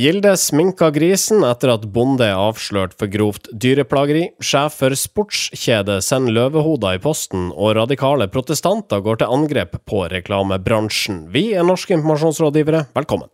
Gilde 0.00 0.30
sminka 0.40 0.86
grisen 0.94 1.42
etter 1.44 1.74
at 1.74 1.82
bonde 1.92 2.24
er 2.24 2.38
avslørt 2.40 2.94
for 2.96 3.10
grovt 3.12 3.50
dyreplageri. 3.52 4.30
Sjef 4.40 4.78
for 4.80 4.96
sportskjede 4.96 5.98
sender 6.06 6.32
løvehoder 6.38 6.96
i 6.96 7.02
posten, 7.04 7.50
og 7.52 7.74
radikale 7.76 8.30
protestanter 8.32 9.02
går 9.04 9.20
til 9.20 9.34
angrep 9.36 9.76
på 9.84 10.06
reklamebransjen. 10.08 11.26
Vi 11.34 11.50
er 11.52 11.68
norske 11.68 11.92
informasjonsrådgivere, 11.98 12.86
velkommen. 12.96 13.28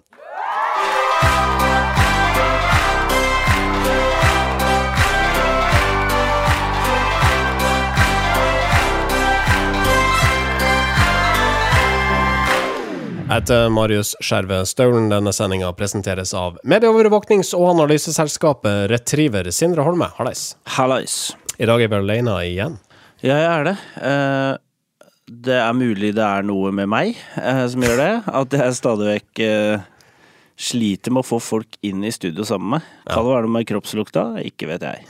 Jeg 13.37 13.43
heter 13.43 13.67
Marius 13.69 14.15
Skjerve 14.25 14.63
Staulen. 14.65 15.11
Denne 15.13 15.29
sendinga 15.37 15.69
presenteres 15.77 16.31
av 16.33 16.55
medieovervåknings- 16.65 17.51
og 17.59 17.67
analyseselskapet 17.75 18.87
Retriever. 18.89 19.51
Sindre 19.53 19.85
Holme, 19.85 20.07
hallais. 20.17 20.55
Hallais. 20.79 21.35
I 21.61 21.69
dag 21.69 21.85
er 21.85 21.91
vi 21.93 21.99
alene 21.99 22.37
igjen. 22.47 22.79
Ja, 23.21 23.37
jeg 23.37 23.51
er 23.51 23.67
det. 23.69 23.75
Uh 24.01 24.63
det 25.27 25.57
er 25.59 25.73
mulig 25.75 26.13
det 26.15 26.23
er 26.23 26.45
noe 26.47 26.71
med 26.71 26.87
meg 26.89 27.17
eh, 27.37 27.65
som 27.69 27.83
gjør 27.83 27.99
det. 27.99 28.11
At 28.41 28.57
jeg 28.57 28.79
stadig 28.79 29.09
vekk 29.11 29.43
eh, 29.43 29.85
sliter 30.57 31.13
med 31.13 31.25
å 31.25 31.29
få 31.35 31.41
folk 31.43 31.77
inn 31.85 32.07
i 32.07 32.15
studio 32.15 32.47
sammen 32.47 32.79
med 32.79 32.87
meg. 32.87 33.11
Kan 33.11 33.27
det 33.27 33.35
være 33.35 33.49
noe 33.49 33.57
med 33.59 33.69
kroppslukta? 33.69 34.25
Ikke 34.47 34.71
vet 34.71 34.87
jeg. 34.87 35.05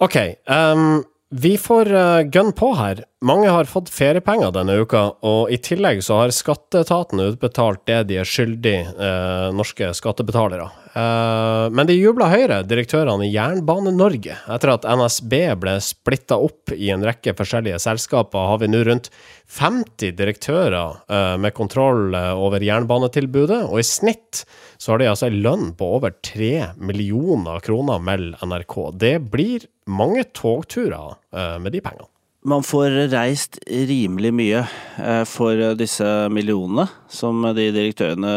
Ok. 0.00 0.16
Um, 0.46 1.02
vi 1.34 1.56
får 1.58 1.90
uh, 1.90 2.22
gun 2.30 2.54
på 2.56 2.70
her. 2.78 3.02
Mange 3.24 3.48
har 3.48 3.64
fått 3.64 3.88
feriepenger 3.88 4.50
denne 4.52 4.74
uka, 4.76 5.06
og 5.24 5.48
i 5.48 5.56
tillegg 5.56 6.02
så 6.04 6.18
har 6.18 6.32
skatteetaten 6.36 7.22
utbetalt 7.24 7.80
det 7.88 8.02
de 8.10 8.18
er 8.20 8.28
skyldig 8.28 8.74
eh, 8.92 9.44
norske 9.56 9.86
skattebetalere. 9.96 10.66
Eh, 10.92 11.62
men 11.72 11.88
de 11.88 11.94
jubla 11.96 12.26
Høyre, 12.28 12.58
direktørene 12.68 13.24
i 13.24 13.30
Jernbane-Norge. 13.32 14.36
Etter 14.52 14.72
at 14.74 14.84
NSB 14.84 15.32
ble 15.62 15.78
splitta 15.80 16.36
opp 16.36 16.74
i 16.76 16.90
en 16.92 17.06
rekke 17.08 17.32
forskjellige 17.38 17.78
selskaper, 17.86 18.50
har 18.50 18.60
vi 18.60 18.68
nå 18.68 18.82
rundt 18.84 19.08
50 19.48 20.12
direktører 20.18 21.38
med 21.40 21.54
kontroll 21.56 22.12
over 22.12 22.60
jernbanetilbudet, 22.60 23.62
og 23.70 23.80
i 23.80 23.86
snitt 23.86 24.42
så 24.76 24.92
har 24.92 25.00
de 25.00 25.08
altså 25.08 25.30
en 25.30 25.38
lønn 25.40 25.70
på 25.78 25.88
over 26.00 26.18
3 26.20 26.74
millioner 26.84 27.64
kroner, 27.64 28.02
melder 28.10 28.44
NRK. 28.44 28.76
Det 28.92 29.14
blir 29.32 29.64
mange 29.88 30.26
togturer 30.36 31.16
med 31.62 31.72
de 31.72 31.80
pengene 31.80 32.10
man 32.46 32.62
får 32.62 33.10
reist 33.10 33.58
rimelig 33.66 34.32
mye 34.34 34.64
eh, 35.02 35.22
for 35.28 35.74
disse 35.78 36.06
millionene 36.32 36.86
som 37.10 37.42
de 37.56 37.64
direktørene 37.74 38.34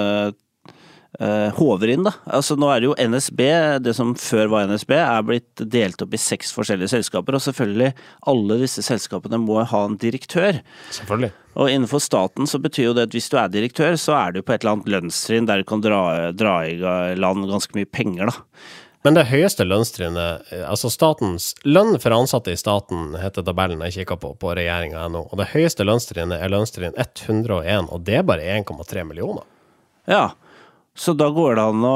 eh, 1.19 1.49
håver 1.59 1.93
inn, 1.93 2.07
da. 2.07 2.15
Altså 2.25 2.57
nå 2.57 2.71
er 2.73 2.81
det 2.81 2.89
jo 2.89 2.97
NSB, 3.13 3.43
det 3.85 3.93
som 3.97 4.15
før 4.17 4.49
var 4.55 4.71
NSB, 4.71 4.95
er 4.97 5.27
blitt 5.27 5.63
delt 5.77 6.01
opp 6.01 6.17
i 6.17 6.21
seks 6.21 6.53
forskjellige 6.57 6.93
selskaper. 6.95 7.37
Og 7.37 7.45
selvfølgelig, 7.45 7.93
alle 8.33 8.59
disse 8.63 8.83
selskapene 8.85 9.41
må 9.43 9.61
ha 9.61 9.85
en 9.85 9.99
direktør. 10.01 10.61
Selvfølgelig. 10.95 11.31
Og 11.59 11.69
innenfor 11.69 12.01
staten 12.01 12.49
så 12.49 12.61
betyr 12.61 12.89
jo 12.89 12.97
det 12.97 13.09
at 13.09 13.15
hvis 13.15 13.29
du 13.29 13.37
er 13.37 13.53
direktør, 13.53 13.97
så 13.99 14.17
er 14.17 14.33
du 14.33 14.41
på 14.41 14.55
et 14.55 14.63
eller 14.63 14.79
annet 14.79 14.93
lønnstrinn 14.95 15.49
der 15.49 15.61
du 15.61 15.69
kan 15.69 15.85
dra, 15.85 16.03
dra 16.33 16.61
i 16.65 16.77
land 17.19 17.49
ganske 17.49 17.77
mye 17.77 17.89
penger, 17.89 18.31
da. 18.31 18.47
Men 19.07 19.15
det 19.15 19.29
høyeste 19.29 19.63
lønnstrinnet, 19.63 20.49
altså 20.67 20.89
statens 20.91 21.53
lønn 21.63 21.95
for 22.03 22.11
ansatte 22.11 22.51
i 22.51 22.59
staten, 22.59 23.13
heter 23.19 23.45
tabellen 23.47 23.79
jeg 23.87 24.01
kikka 24.01 24.17
på 24.19 24.33
på 24.41 24.51
regjeringa.no, 24.57 25.21
og 25.29 25.39
det 25.39 25.51
høyeste 25.53 25.87
lønnstrinnet 25.87 26.41
er 26.43 26.51
lønnstrinn 26.51 26.97
101, 26.99 27.87
og 27.87 28.03
det 28.03 28.19
er 28.19 28.27
bare 28.27 28.43
1,3 28.59 29.05
millioner. 29.07 29.47
Ja, 30.09 30.33
så 30.99 31.15
da 31.15 31.29
går 31.31 31.55
det 31.55 31.63
an 31.71 31.87
å 31.87 31.95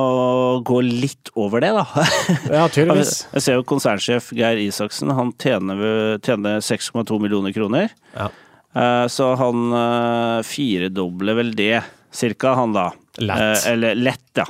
gå 0.63 0.79
litt 0.85 1.33
over 1.35 1.65
det, 1.65 1.73
da. 1.75 2.07
Ja, 2.55 2.63
tydeligvis. 2.71 3.25
Jeg 3.35 3.47
ser 3.49 3.59
jo 3.59 3.67
konsernsjef 3.67 4.31
Geir 4.39 4.63
Isaksen, 4.63 5.11
han 5.11 5.35
tjener, 5.43 5.83
tjener 6.23 6.63
6,2 6.63 7.19
millioner 7.19 7.51
kroner. 7.55 7.91
Ja. 8.15 8.31
Så 9.11 9.27
han 9.37 9.75
firedobler 10.47 11.35
vel 11.37 11.51
det, 11.53 11.83
cirka, 12.15 12.55
han 12.57 12.71
da. 12.73 12.87
Lett. 13.21 13.67
Eller 13.69 13.99
lett, 13.99 14.39
ja 14.39 14.47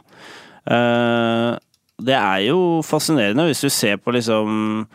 det 2.03 2.17
er 2.17 2.43
jo 2.49 2.81
fascinerende 2.85 3.47
hvis 3.49 3.63
du 3.63 3.69
ser 3.73 3.99
på 4.01 4.13
liksom 4.15 4.85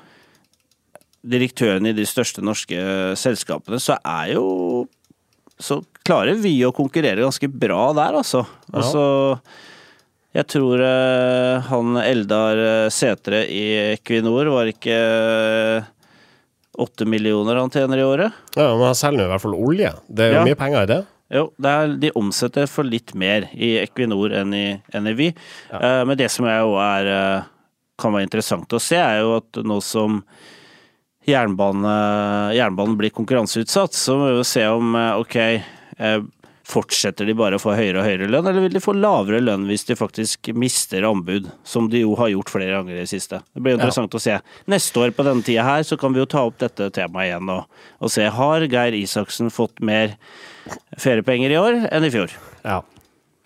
direktørene 1.29 1.91
i 1.91 1.97
de 1.97 2.07
største 2.09 2.45
norske 2.45 2.79
selskapene, 3.19 3.81
så 3.83 3.99
er 4.05 4.35
jo 4.37 4.87
Så 5.59 5.81
klarer 6.07 6.39
vi 6.39 6.55
å 6.63 6.71
konkurrere 6.71 7.25
ganske 7.25 7.49
bra 7.51 7.91
der, 7.97 8.21
altså. 8.21 8.45
Ja. 8.71 8.79
Altså 8.79 9.03
jeg 10.39 10.47
tror 10.53 10.79
uh, 10.79 11.65
han 11.67 11.99
Eldar 11.99 12.61
Setre 12.95 13.43
i 13.51 13.95
Equinor 13.97 14.51
var 14.53 14.69
ikke 14.71 14.99
åtte 16.79 17.07
uh, 17.07 17.11
millioner 17.11 17.59
han 17.59 17.73
tjener 17.73 17.99
i 17.99 18.07
året. 18.07 18.37
Ja, 18.55 18.69
men 18.77 18.87
han 18.87 18.99
selger 18.99 19.25
jo 19.25 19.27
i 19.27 19.33
hvert 19.33 19.45
fall 19.47 19.57
olje. 19.57 19.93
Det 20.07 20.27
er 20.27 20.35
jo 20.35 20.39
ja. 20.39 20.45
mye 20.47 20.61
penger 20.61 20.85
i 20.85 20.91
det. 20.93 21.01
Jo, 21.29 21.51
er, 21.61 21.93
de 22.01 22.13
omsetter 22.17 22.69
for 22.71 22.89
litt 22.89 23.13
mer 23.19 23.51
i 23.53 23.75
Equinor 23.83 24.33
enn 24.39 24.55
i, 24.57 24.67
enn 24.97 25.11
i 25.11 25.17
Vy. 25.17 25.29
Ja. 25.69 25.81
Uh, 25.81 26.03
men 26.09 26.17
det 26.21 26.31
som 26.33 26.49
er 26.49 27.11
uh, 27.13 27.49
kan 28.01 28.15
være 28.15 28.29
interessant 28.29 28.73
å 28.73 28.81
se, 28.81 28.97
er 28.97 29.21
jo 29.21 29.35
at 29.37 29.61
nå 29.67 29.81
som 29.85 30.23
jernbane, 31.29 31.93
jernbanen 32.57 32.97
blir 32.97 33.13
konkurranseutsatt, 33.13 33.93
så 33.93 34.17
må 34.17 34.31
vi 34.31 34.39
jo 34.39 34.49
se 34.49 34.65
om 34.73 34.97
uh, 34.97 35.21
ok, 35.21 35.37
fortsetter 36.69 37.29
de 37.29 37.35
bare 37.37 37.57
å 37.57 37.63
få 37.63 37.73
høyere 37.79 38.03
og 38.03 38.07
høyere 38.07 38.29
lønn, 38.29 38.49
eller 38.51 38.67
vil 38.67 38.75
de 38.77 38.83
få 38.85 38.93
lavere 38.97 39.41
lønn 39.41 39.65
hvis 39.71 39.87
de 39.89 39.97
faktisk 39.97 40.51
mister 40.53 41.07
anbud, 41.09 41.49
som 41.65 41.89
de 41.89 42.03
jo 42.03 42.13
har 42.21 42.33
gjort 42.35 42.53
flere 42.53 42.75
ganger 42.77 42.99
i 42.99 43.01
det 43.01 43.09
siste. 43.11 43.41
Det 43.55 43.65
blir 43.65 43.79
interessant 43.79 44.13
ja. 44.13 44.21
å 44.21 44.25
se. 44.27 44.37
Neste 44.69 45.03
år 45.05 45.15
på 45.17 45.25
denne 45.27 45.47
tida 45.47 45.65
her 45.65 45.87
så 45.89 45.97
kan 46.01 46.13
vi 46.13 46.21
jo 46.21 46.29
ta 46.29 46.45
opp 46.49 46.61
dette 46.61 46.91
temaet 46.95 47.31
igjen 47.31 47.55
og, 47.55 47.81
og 48.05 48.13
se 48.13 48.29
har 48.39 48.69
Geir 48.69 48.99
Isaksen 48.99 49.53
fått 49.55 49.81
mer 49.81 50.19
feriepenger 51.01 51.57
i 51.57 51.59
år 51.61 51.81
enn 51.89 52.07
i 52.07 52.13
fjor. 52.13 52.37
Ja. 52.67 52.83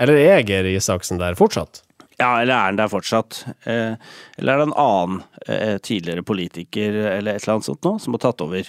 Eller 0.03 0.19
er 0.19 0.43
Geir 0.49 0.66
Isaksen 0.72 1.22
der 1.22 1.38
fortsatt? 1.38 1.84
Ja, 2.19 2.41
eller 2.41 2.55
er 2.55 2.66
han 2.69 2.78
der 2.78 2.91
fortsatt? 2.91 3.44
Eh, 3.66 3.94
eller 4.38 4.53
er 4.53 4.61
det 4.61 4.66
en 4.69 4.77
annen 4.78 5.22
eh, 5.47 5.78
tidligere 5.82 6.27
politiker 6.27 6.99
eller 7.16 7.37
et 7.37 7.43
eller 7.43 7.56
annet 7.56 7.71
sånt 7.71 7.87
nå, 7.87 7.97
som 8.03 8.15
har 8.16 8.22
tatt 8.27 8.44
over? 8.44 8.69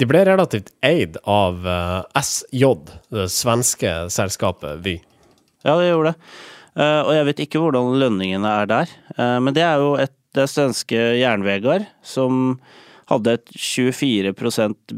De 0.00 0.08
ble 0.08 0.24
relativt 0.26 0.72
eid 0.84 1.18
av 1.28 1.66
eh, 1.68 2.20
SJ, 2.22 2.64
det 3.12 3.28
svenske 3.32 3.92
selskapet 4.12 4.80
Vy. 4.84 4.96
Ja, 5.62 5.76
det 5.78 5.92
gjorde 5.92 6.14
det. 6.14 6.32
Og 6.72 7.10
jeg 7.12 7.24
vet 7.28 7.40
ikke 7.44 7.60
hvordan 7.60 7.98
lønningene 8.00 8.48
er 8.62 8.68
der. 8.70 8.92
Men 9.44 9.52
det 9.52 9.60
er 9.60 9.82
jo 9.82 9.90
et, 10.00 10.14
det 10.32 10.46
svenske 10.48 10.96
Jernvegar 11.20 11.84
som 12.00 12.54
hadde 13.12 13.34
et 13.36 13.52
24% 13.52 14.96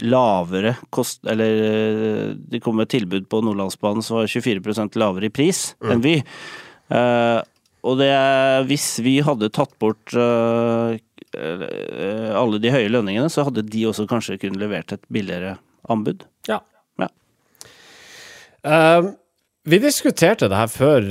lavere 0.00 0.74
kost... 0.90 1.22
Eller 1.28 2.34
det 2.34 2.62
kom 2.64 2.80
et 2.80 2.92
tilbud 2.92 3.28
på 3.30 3.42
Nordlandsbanen 3.44 4.04
som 4.04 4.20
var 4.20 4.30
24% 4.30 4.98
lavere 5.00 5.28
i 5.28 5.34
pris 5.34 5.72
mm. 5.82 5.90
enn 5.92 6.04
Vy. 6.04 6.14
Uh, 6.92 7.40
og 7.82 7.98
det 7.98 8.12
Hvis 8.68 8.86
vi 9.02 9.18
hadde 9.24 9.52
tatt 9.54 9.72
bort 9.82 10.14
uh, 10.14 10.94
alle 11.32 12.60
de 12.62 12.72
høye 12.74 12.90
lønningene, 12.92 13.30
så 13.32 13.46
hadde 13.48 13.64
de 13.64 13.86
også 13.88 14.04
kanskje 14.10 14.38
kunnet 14.42 14.60
levert 14.60 14.92
et 14.92 15.02
billigere 15.12 15.56
anbud. 15.92 16.26
Ja. 16.48 16.60
ja. 17.00 17.08
Uh, 18.66 19.12
vi 19.64 19.78
diskuterte 19.82 20.50
det 20.50 20.58
her 20.58 20.70
før 20.70 21.08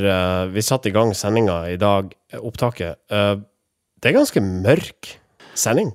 vi 0.51 0.63
satte 0.65 0.91
i 0.91 0.95
gang 0.95 1.15
sendinga 1.15 1.63
i 1.71 1.79
dag, 1.79 2.11
opptaket. 2.35 2.99
det 3.07 4.09
er 4.09 4.17
ganske 4.17 4.43
mørk 4.43 5.13
sending 5.55 5.93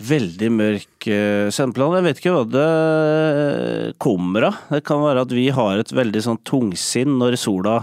veldig 0.00 0.50
mørk 0.54 1.08
uh, 1.10 1.48
sendeplan. 1.52 1.98
Jeg 1.98 2.06
vet 2.06 2.20
ikke 2.20 2.34
hva 2.34 2.44
det 2.48 3.94
kommer 4.02 4.48
av. 4.50 4.60
Det 4.72 4.82
kan 4.86 5.02
være 5.04 5.24
at 5.26 5.34
vi 5.34 5.48
har 5.54 5.80
et 5.80 5.94
veldig 5.94 6.22
sånn 6.26 6.40
tungsinn 6.46 7.18
når 7.20 7.38
sola 7.40 7.80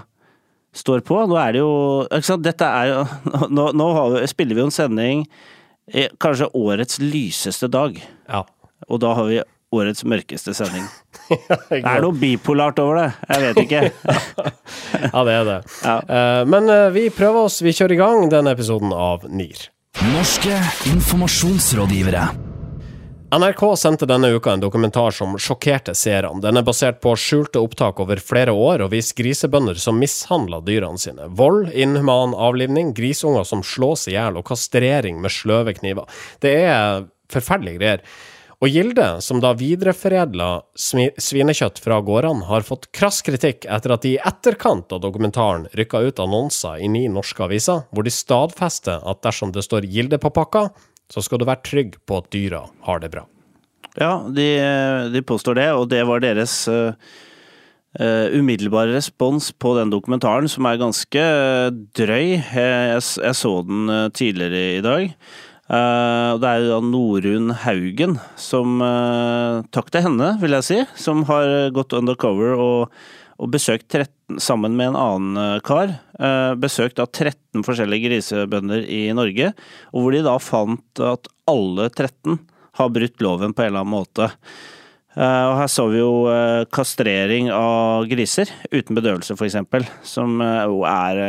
står 0.78 1.04
på. 1.08 1.20
Nå 1.30 1.38
er 1.42 1.56
det 1.56 1.64
jo 1.64 1.74
ikke 2.08 2.30
sant? 2.32 2.46
Dette 2.46 2.68
er 2.68 2.94
jo 2.94 3.04
Nå, 3.58 3.70
nå 3.78 3.92
vi, 4.16 4.26
spiller 4.30 4.58
vi 4.58 4.64
jo 4.64 4.70
en 4.70 4.78
sending 4.80 5.28
kanskje 6.20 6.50
årets 6.58 7.00
lyseste 7.00 7.70
dag. 7.72 8.00
Ja. 8.28 8.44
Og 8.88 9.00
da 9.04 9.14
har 9.18 9.30
vi 9.30 9.40
årets 9.76 10.04
mørkeste 10.08 10.54
sending. 10.56 10.86
det 11.70 11.82
er 11.84 12.04
noe 12.04 12.16
bipolart 12.16 12.80
over 12.84 13.02
det. 13.02 13.08
Jeg 13.34 13.46
vet 13.46 13.62
ikke. 13.66 13.82
ja, 15.14 15.24
det 15.28 15.38
er 15.38 15.48
det. 15.52 15.60
Ja. 15.84 15.98
Uh, 16.04 16.42
men 16.50 16.72
uh, 16.72 16.88
vi 16.96 17.08
prøver 17.14 17.48
oss. 17.48 17.62
Vi 17.66 17.76
kjører 17.76 17.98
i 17.98 18.02
gang 18.02 18.28
denne 18.34 18.56
episoden 18.56 18.94
av 18.96 19.28
NIR. 19.28 19.70
Norske 20.14 20.60
informasjonsrådgivere. 20.94 22.28
NRK 23.28 23.76
sendte 23.76 24.08
denne 24.08 24.30
uka 24.32 24.54
en 24.54 24.62
dokumentar 24.64 25.12
som 25.12 25.34
sjokkerte 25.36 25.92
seerne. 26.00 26.40
Den 26.40 26.56
er 26.56 26.64
basert 26.64 27.02
på 27.04 27.12
skjulte 27.20 27.60
opptak 27.60 28.00
over 28.00 28.22
flere 28.24 28.54
år 28.56 28.86
og 28.86 28.94
viser 28.94 29.18
grisebønder 29.20 29.76
som 29.84 30.00
mishandler 30.00 30.64
dyrene 30.64 31.02
sine. 31.02 31.28
Vold, 31.36 31.74
inhuman 31.76 32.32
avlivning, 32.32 32.94
grisunger 32.96 33.44
som 33.44 33.66
slås 33.68 34.08
i 34.08 34.16
hjel 34.16 34.40
og 34.40 34.48
kastrering 34.48 35.20
med 35.20 35.36
sløve 35.36 35.76
kniver. 35.76 36.08
Det 36.40 36.56
er 36.72 37.04
forferdelige 37.28 37.82
greier. 37.82 38.08
Og 38.64 38.72
Gilde, 38.72 39.10
som 39.22 39.44
da 39.44 39.52
videreforedla 39.60 40.52
svinekjøtt 40.80 41.84
fra 41.84 42.00
gårdene, 42.00 42.48
har 42.48 42.64
fått 42.66 42.88
krass 42.96 43.20
kritikk 43.28 43.68
etter 43.68 43.92
at 43.94 44.08
de 44.08 44.16
i 44.16 44.22
etterkant 44.24 44.96
av 44.96 45.04
dokumentaren 45.04 45.68
rykka 45.76 46.08
ut 46.08 46.24
annonser 46.24 46.80
i 46.80 46.88
ni 46.88 47.10
norske 47.12 47.44
aviser, 47.44 47.84
hvor 47.92 48.08
de 48.08 48.20
stadfester 48.24 49.04
at 49.04 49.20
dersom 49.28 49.52
det 49.52 49.68
står 49.68 49.86
Gilde 49.92 50.18
på 50.18 50.32
pakka, 50.32 50.70
så 51.12 51.24
skal 51.24 51.42
du 51.42 51.48
være 51.48 51.64
trygg 51.66 51.98
på 52.08 52.20
at 52.22 52.30
dyra 52.34 52.66
har 52.88 53.04
det 53.04 53.12
bra. 53.14 53.26
Ja, 53.98 54.20
de, 54.30 54.48
de 55.14 55.22
påstår 55.26 55.58
det, 55.58 55.72
og 55.74 55.88
det 55.90 56.04
var 56.06 56.22
deres 56.22 56.66
Uh, 56.68 56.94
eh, 58.00 58.40
umiddelbare 58.40 58.96
respons 58.96 59.52
på 59.52 59.74
den 59.78 59.92
dokumentaren, 59.94 60.50
som 60.50 60.68
er 60.70 60.80
ganske 60.82 61.22
eh, 61.22 61.74
drøy. 61.98 62.38
Jeg, 62.38 63.02
jeg, 63.02 63.36
så 63.38 63.54
den 63.68 63.92
eh, 63.92 64.08
tidligere 64.14 64.64
i 64.78 64.82
dag. 64.86 65.06
Eh, 65.68 66.32
det 66.42 66.52
er 66.52 66.68
da 66.70 66.80
Norun 66.84 67.52
Haugen 67.64 68.18
som 68.40 68.80
Takk 69.74 69.92
til 69.92 70.06
henne, 70.08 70.36
vil 70.42 70.58
jeg 70.60 70.68
si. 70.68 70.82
Som 71.00 71.26
har 71.30 71.72
gått 71.76 71.96
undercover 71.98 72.56
og, 72.56 72.98
og 73.38 73.52
besøkt 73.54 73.86
13, 73.92 74.40
sammen 74.42 74.76
med 74.78 74.92
en 74.92 75.00
annen 75.00 75.42
eh, 75.42 75.60
kar. 75.66 75.94
eh, 76.20 76.54
besøkt 76.58 76.98
da 76.98 77.06
13 77.06 77.66
forskjellige 77.66 78.10
grisebønder 78.10 78.86
i 78.90 79.08
Norge, 79.18 79.52
og 79.94 80.04
hvor 80.04 80.16
de 80.16 80.24
da 80.26 80.38
fant 80.42 81.04
at 81.04 81.30
alle 81.50 81.90
13 81.92 82.40
har 82.78 82.92
brutt 82.94 83.24
loven 83.24 83.54
på 83.54 83.64
en 83.64 83.72
eller 83.72 83.86
annen 83.86 83.94
måte. 83.94 84.32
Eh, 85.18 85.44
og 85.50 85.56
her 85.62 85.72
så 85.72 85.88
vi 85.94 86.02
jo 86.02 86.12
kastrering 86.74 87.52
av 87.54 88.10
griser 88.10 88.52
uten 88.72 88.98
bedøvelse, 88.98 89.38
eksempel, 89.38 89.88
som 90.06 90.42
jo 90.42 90.84
er 90.90 91.24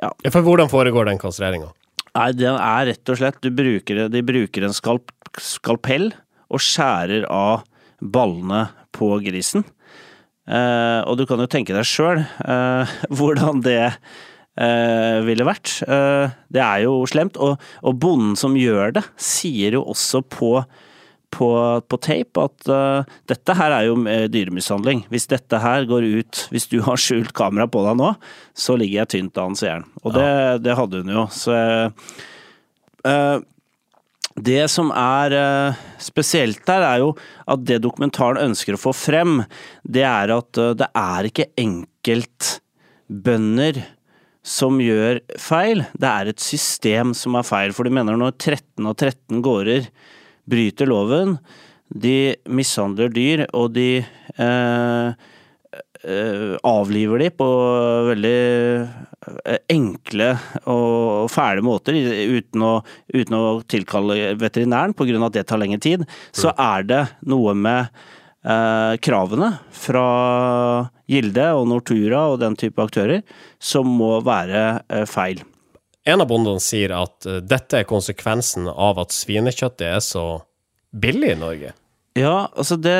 Ja, 0.00 0.08
For 0.32 0.40
hvordan 0.40 0.70
foregår 0.72 1.10
den 1.10 1.20
kastreringa? 1.20 1.74
Nei, 2.16 2.30
den 2.32 2.56
er 2.56 2.86
rett 2.88 3.12
og 3.12 3.18
slett 3.20 3.40
du 3.44 3.50
bruker, 3.52 4.08
De 4.08 4.22
bruker 4.24 4.64
en 4.64 4.74
skalp, 4.74 5.12
skalpell 5.36 6.08
og 6.50 6.64
skjærer 6.64 7.28
av 7.28 7.66
ballene 8.00 8.64
på 8.96 9.12
grisen. 9.22 9.62
Eh, 10.50 11.00
og 11.06 11.18
du 11.20 11.26
kan 11.30 11.40
jo 11.42 11.48
tenke 11.50 11.74
deg 11.76 11.86
sjøl 11.86 12.24
eh, 12.24 12.94
hvordan 13.16 13.62
det 13.62 13.80
eh, 13.86 15.18
ville 15.26 15.46
vært. 15.46 15.78
Det 15.86 16.62
er 16.64 16.84
jo 16.86 17.00
slemt. 17.10 17.38
Og, 17.40 17.60
og 17.86 17.98
bonden 18.02 18.38
som 18.38 18.58
gjør 18.58 18.96
det, 18.98 19.06
sier 19.20 19.78
jo 19.78 19.86
også 19.94 20.24
på 20.26 20.54
på, 21.30 21.46
på 21.86 21.96
tape 22.02 22.42
at 22.42 22.70
uh, 22.74 23.10
dette 23.30 23.54
her 23.54 23.70
er 23.70 23.84
jo 23.86 23.92
dyremishandling. 24.34 25.04
Hvis 25.14 25.28
dette 25.30 25.60
her 25.62 25.84
går 25.86 26.08
ut, 26.18 26.40
hvis 26.50 26.66
du 26.72 26.80
har 26.82 26.98
skjult 26.98 27.30
kamera 27.38 27.68
på 27.70 27.84
deg 27.84 28.00
nå, 28.00 28.08
så 28.50 28.74
ligger 28.74 29.04
jeg 29.04 29.12
tynt 29.14 29.38
an, 29.38 29.54
sier 29.54 29.76
han. 29.76 29.86
Og 30.02 30.16
det, 30.16 30.26
det 30.66 30.74
hadde 30.74 31.04
hun 31.04 31.12
jo. 31.14 31.22
Så 31.30 31.54
eh, 33.06 33.36
det 34.44 34.66
som 34.72 34.90
er 34.96 35.34
eh, 35.36 35.74
spesielt 36.02 36.66
der, 36.68 36.82
er 36.86 36.98
jo 37.02 37.10
at 37.50 37.64
det 37.68 37.82
dokumentaren 37.84 38.50
ønsker 38.50 38.74
å 38.76 38.80
få 38.80 38.92
frem, 38.96 39.42
det 39.82 40.04
er 40.08 40.28
at 40.34 40.58
eh, 40.60 40.76
det 40.78 40.88
er 40.96 41.24
ikke 41.28 41.50
enkeltbønder 41.60 43.82
som 44.46 44.80
gjør 44.80 45.20
feil, 45.40 45.84
det 46.00 46.08
er 46.08 46.26
et 46.30 46.40
system 46.40 47.14
som 47.16 47.34
er 47.36 47.42
feil. 47.46 47.72
For 47.76 47.84
de 47.84 47.90
mener 47.92 48.16
når 48.18 48.32
13 48.38 48.86
av 48.88 48.94
13 48.96 49.42
gårder 49.44 49.86
bryter 50.50 50.86
loven, 50.90 51.38
de 51.90 52.36
mishandler 52.48 53.08
dyr, 53.12 53.46
og 53.56 53.72
de 53.76 54.00
eh, 54.00 55.08
avliver 56.64 57.20
de 57.20 57.28
på 57.36 57.48
veldig 58.08 58.36
eh, 59.44 59.58
enkle 59.68 60.30
og 60.70 61.28
fæle 61.32 61.64
måter, 61.64 61.96
uten 61.96 62.64
å, 62.64 62.72
uten 63.12 63.36
å 63.36 63.44
tilkalle 63.68 64.32
veterinæren 64.40 64.96
pga. 64.96 65.18
at 65.26 65.36
det 65.36 65.44
tar 65.48 65.60
lengre 65.60 65.80
tid, 65.80 66.06
så 66.32 66.54
er 66.56 66.88
det 66.88 67.02
noe 67.28 67.54
med 67.54 67.90
eh, 68.44 68.96
kravene 69.02 69.52
fra 69.70 70.06
Gilde 71.10 71.46
og 71.58 71.68
Nortura 71.68 72.26
og 72.32 72.40
den 72.40 72.56
type 72.56 72.82
aktører 72.82 73.22
som 73.58 73.88
må 73.88 74.20
være 74.24 74.82
eh, 74.88 75.06
feil. 75.08 75.44
En 76.08 76.22
av 76.22 76.30
bondene 76.30 76.62
sier 76.64 76.94
at 76.96 77.28
eh, 77.28 77.42
dette 77.44 77.82
er 77.82 77.88
konsekvensen 77.88 78.70
av 78.70 79.02
at 79.02 79.12
svinekjøttet 79.14 79.86
er 79.90 80.00
så 80.04 80.26
billig 80.90 81.34
i 81.34 81.40
Norge. 81.40 81.74
Ja, 82.18 82.50
altså 82.58 82.74
det, 82.74 82.96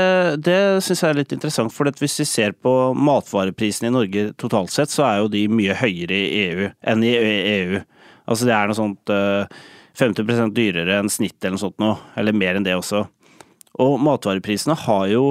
det 0.46 0.58
syns 0.86 1.00
jeg 1.02 1.10
er 1.10 1.18
litt 1.18 1.32
interessant, 1.34 1.72
for 1.74 1.90
hvis 1.98 2.20
vi 2.22 2.26
ser 2.28 2.54
på 2.54 2.72
matvareprisene 2.94 3.90
i 3.90 3.94
Norge 3.94 4.26
totalt 4.38 4.70
sett, 4.70 4.92
så 4.92 5.02
er 5.08 5.16
jo 5.18 5.32
de 5.32 5.48
mye 5.50 5.74
høyere 5.74 6.14
i 6.14 6.42
EU 6.44 6.68
enn 6.92 7.02
i 7.02 7.16
EU. 7.18 7.80
Altså 8.30 8.46
det 8.46 8.54
er 8.54 8.70
noe 8.70 8.78
sånt 8.78 9.10
eh, 9.10 9.60
50% 9.98 10.54
dyrere 10.54 11.00
enn 11.00 11.10
snitt 11.10 11.40
eller 11.42 11.56
noe 11.56 11.64
sånt 11.64 11.82
noe, 11.82 11.98
eller 12.20 12.36
mer 12.36 12.58
enn 12.58 12.66
det 12.66 12.76
også. 12.78 13.02
Og 13.82 13.98
matvareprisene 14.02 14.78
har 14.86 15.08
jo 15.10 15.24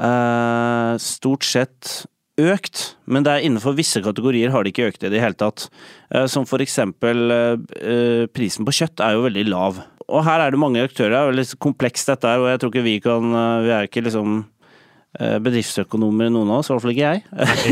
eh, 0.00 0.94
stort 1.04 1.44
sett 1.44 1.92
økt, 2.40 2.94
men 3.04 3.26
det 3.26 3.34
er 3.34 3.46
innenfor 3.46 3.76
visse 3.76 4.00
kategorier 4.00 4.52
har 4.54 4.64
de 4.64 4.72
ikke 4.72 4.88
økt 4.88 5.04
i 5.04 5.12
det 5.12 5.20
hele 5.20 5.36
tatt. 5.36 5.68
Eh, 6.14 6.24
som 6.30 6.48
for 6.48 6.64
eksempel 6.64 7.28
eh, 7.34 8.26
prisen 8.32 8.64
på 8.64 8.76
kjøtt 8.80 9.04
er 9.04 9.18
jo 9.18 9.26
veldig 9.28 9.48
lav. 9.50 9.82
Og 10.10 10.24
her 10.26 10.42
er 10.42 10.52
det 10.52 10.60
mange 10.60 10.82
aktører, 10.82 11.12
det 11.12 11.18
er 11.20 11.28
veldig 11.30 11.60
komplekst 11.62 12.10
dette 12.10 12.30
her, 12.30 12.42
og 12.42 12.50
jeg 12.50 12.60
tror 12.60 12.72
ikke 12.72 12.86
vi 12.86 12.96
kan 13.02 13.36
eh, 13.42 13.66
Vi 13.66 13.74
er 13.74 13.88
ikke 13.88 14.04
liksom 14.06 14.38
eh, 15.18 15.36
bedriftsøkonomer 15.42 16.32
noen 16.34 16.50
av 16.50 16.62
oss, 16.62 16.70
i 16.70 16.74
hvert 16.74 16.84
fall 16.84 16.94
ikke 16.94 17.12
jeg. 17.12 17.22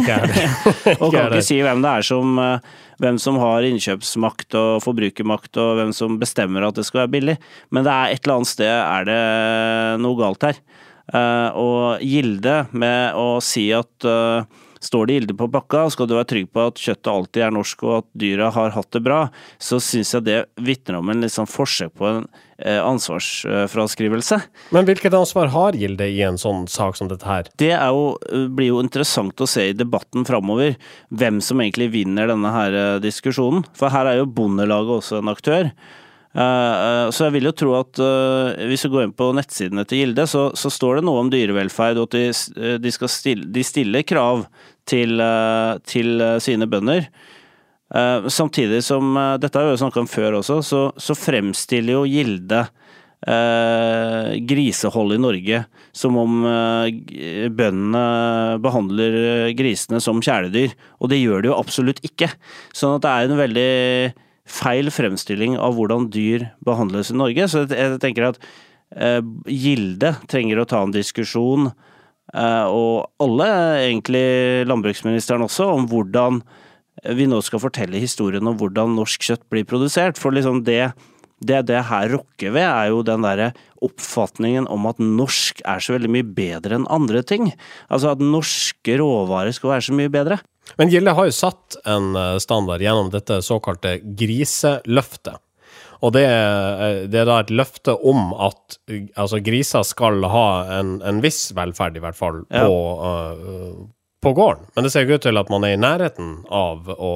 Ikke 0.00 0.18
er 0.18 0.32
det. 0.32 0.44
og 1.02 1.14
kan 1.14 1.32
ikke 1.32 1.48
si 1.48 1.58
hvem 1.64 1.82
det 1.84 1.94
er 1.94 2.08
som 2.08 2.42
eh, 2.42 2.76
hvem 2.98 3.18
som 3.22 3.38
har 3.38 3.66
innkjøpsmakt 3.68 4.58
og 4.58 4.82
forbrukermakt, 4.82 5.52
og 5.62 5.78
hvem 5.78 5.94
som 5.94 6.18
bestemmer 6.18 6.66
at 6.66 6.78
det 6.78 6.86
skal 6.86 7.04
være 7.04 7.14
billig. 7.14 7.36
Men 7.74 7.86
det 7.86 7.94
er 7.94 8.14
et 8.14 8.22
eller 8.24 8.40
annet 8.40 8.52
sted 8.54 8.72
er 8.74 9.06
det 9.06 9.20
noe 10.02 10.18
galt 10.18 10.48
her. 10.48 10.58
Og 11.56 12.02
Gilde 12.04 12.56
med 12.76 13.14
å 13.16 13.38
si 13.40 13.68
at 13.72 14.04
Står 14.84 15.06
det 15.08 15.18
Gilde 15.18 15.36
på 15.38 15.48
pakka, 15.52 15.86
skal 15.90 16.08
du 16.08 16.14
være 16.16 16.28
trygg 16.32 16.50
på 16.54 16.66
at 16.70 16.82
kjøttet 16.82 17.10
alltid 17.12 17.44
er 17.46 17.54
norsk 17.54 17.84
og 17.86 17.94
at 18.00 18.08
dyra 18.22 18.50
har 18.54 18.74
hatt 18.76 18.90
det 18.94 19.02
bra, 19.04 19.20
så 19.58 19.80
syns 19.82 20.14
jeg 20.14 20.26
det 20.28 20.38
vitner 20.62 21.00
om 21.00 21.10
en 21.12 21.24
liksom 21.24 21.48
forsøk 21.50 21.94
på 21.98 22.08
en 22.08 22.26
eh, 22.58 22.78
ansvarsfraskrivelse. 22.78 24.40
Men 24.74 24.88
hvilket 24.88 25.16
ansvar 25.18 25.52
har 25.54 25.78
Gilde 25.78 26.08
i 26.08 26.20
en 26.26 26.40
sånn 26.40 26.66
sak 26.70 26.98
som 26.98 27.10
dette 27.10 27.28
her? 27.28 27.50
Det 27.60 27.72
jo, 27.74 28.10
blir 28.54 28.72
jo 28.72 28.82
interessant 28.84 29.40
å 29.40 29.50
se 29.50 29.70
i 29.70 29.76
debatten 29.76 30.26
framover, 30.28 30.76
hvem 31.10 31.42
som 31.44 31.62
egentlig 31.64 31.90
vinner 31.96 32.30
denne 32.30 32.52
her 32.54 32.76
eh, 32.76 32.98
diskusjonen. 33.04 33.66
For 33.78 33.94
her 33.94 34.10
er 34.10 34.22
jo 34.22 34.30
Bondelaget 34.30 35.00
også 35.00 35.22
en 35.22 35.32
aktør. 35.34 35.72
Eh, 36.34 36.42
eh, 36.42 37.10
Så 37.10 37.26
jeg 37.26 37.36
vil 37.38 37.48
jo 37.48 37.54
tro 37.56 37.74
at 37.78 38.00
eh, 38.02 38.66
hvis 38.68 38.84
du 38.84 38.92
går 38.92 39.06
inn 39.06 39.16
på 39.16 39.30
nettsidene 39.36 39.86
til 39.88 40.04
Gilde, 40.04 40.26
så, 40.28 40.48
så 40.58 40.72
står 40.72 40.98
det 40.98 41.06
noe 41.08 41.24
om 41.24 41.32
dyrevelferd, 41.32 42.00
og 42.00 42.10
at 42.10 42.18
de, 42.18 42.78
de, 42.84 42.92
stille, 42.92 43.48
de 43.48 43.64
stiller 43.64 44.06
krav 44.06 44.46
til, 44.88 45.20
til 45.84 46.22
sine 46.40 46.68
bønder. 46.68 47.10
Samtidig 48.28 48.82
som, 48.84 49.16
dette 49.40 49.56
har 49.56 49.64
vi 49.64 49.72
jo 49.72 49.80
snakket 49.80 50.02
om 50.02 50.08
før 50.10 50.38
også, 50.42 50.58
så, 50.64 50.80
så 51.00 51.16
fremstiller 51.16 51.94
jo 51.94 52.02
Gilde 52.08 52.66
eh, 53.26 54.36
grisehold 54.44 55.16
i 55.16 55.20
Norge 55.20 55.62
som 55.96 56.18
om 56.20 56.44
eh, 56.46 57.48
bøndene 57.48 58.58
behandler 58.62 59.18
eh, 59.22 59.54
grisene 59.58 60.00
som 60.04 60.22
kjæledyr, 60.22 60.76
og 61.00 61.12
det 61.12 61.20
gjør 61.22 61.42
de 61.42 61.52
jo 61.52 61.58
absolutt 61.58 62.02
ikke. 62.06 62.30
Sånn 62.76 62.98
at 62.98 63.06
det 63.06 63.14
er 63.14 63.28
en 63.28 63.42
veldig 63.42 63.72
feil 64.48 64.90
fremstilling 64.92 65.58
av 65.60 65.76
hvordan 65.76 66.08
dyr 66.14 66.48
behandles 66.64 67.12
i 67.12 67.18
Norge. 67.18 67.48
Så 67.50 67.66
jeg, 67.68 67.98
tenker 68.02 68.30
at 68.30 68.40
eh, 68.96 69.20
Gilde 69.48 70.14
trenger 70.30 70.62
å 70.62 70.68
ta 70.68 70.82
en 70.84 70.94
diskusjon, 70.94 71.70
eh, 72.32 72.66
og 72.66 73.10
alle, 73.22 73.50
egentlig 73.84 74.24
landbruksministeren 74.68 75.46
også, 75.46 75.68
om 75.76 75.86
hvordan 75.90 76.42
vi 77.14 77.28
nå 77.30 77.38
skal 77.46 77.62
fortelle 77.62 78.00
historien 78.02 78.48
om 78.50 78.56
hvordan 78.58 78.96
norsk 78.98 79.28
kjøtt 79.28 79.44
blir 79.52 79.66
produsert. 79.68 80.18
For 80.18 80.34
liksom 80.34 80.64
det 80.66 80.90
det 81.40 81.62
det 81.70 81.84
her 81.86 82.08
rokker 82.16 82.50
ved, 82.54 82.66
er 82.66 82.88
jo 82.90 83.02
den 83.06 83.22
derre 83.22 83.52
oppfatningen 83.84 84.66
om 84.70 84.86
at 84.90 84.98
norsk 84.98 85.60
er 85.62 85.82
så 85.82 85.94
veldig 85.94 86.10
mye 86.16 86.26
bedre 86.34 86.78
enn 86.78 86.86
andre 86.90 87.22
ting. 87.22 87.52
Altså 87.88 88.12
at 88.14 88.22
norske 88.24 88.96
råvarer 88.98 89.54
skal 89.54 89.76
være 89.76 89.86
så 89.88 89.98
mye 89.98 90.10
bedre. 90.12 90.40
Men 90.80 90.90
Gilde 90.92 91.14
har 91.16 91.28
jo 91.28 91.36
satt 91.36 91.78
en 91.88 92.10
eh, 92.18 92.38
standard 92.42 92.82
gjennom 92.84 93.12
dette 93.14 93.38
såkalte 93.46 93.98
griseløftet. 94.18 95.38
Og 96.04 96.12
det 96.14 96.24
eh, 96.28 97.04
det 97.10 97.22
er 97.22 97.30
da 97.30 97.38
et 97.42 97.54
løfte 97.54 97.94
om 98.06 98.34
at 98.34 98.76
eh, 98.90 99.06
altså, 99.18 99.40
griser 99.42 99.86
skal 99.86 100.20
ha 100.30 100.48
en, 100.78 100.98
en 101.02 101.22
viss 101.24 101.48
velferd, 101.56 101.96
i 101.96 102.02
hvert 102.04 102.18
fall, 102.18 102.42
Ja. 102.50 102.66
på, 102.66 102.74
uh, 102.98 103.86
på 104.22 104.34
gården. 104.34 104.68
Men 104.74 104.84
det 104.86 104.92
ser 104.92 105.06
ikke 105.06 105.18
ut 105.22 105.26
til 105.30 105.38
at 105.40 105.50
man 105.54 105.64
er 105.66 105.76
i 105.76 105.80
nærheten 105.80 106.40
av 106.50 106.90
å 106.90 107.14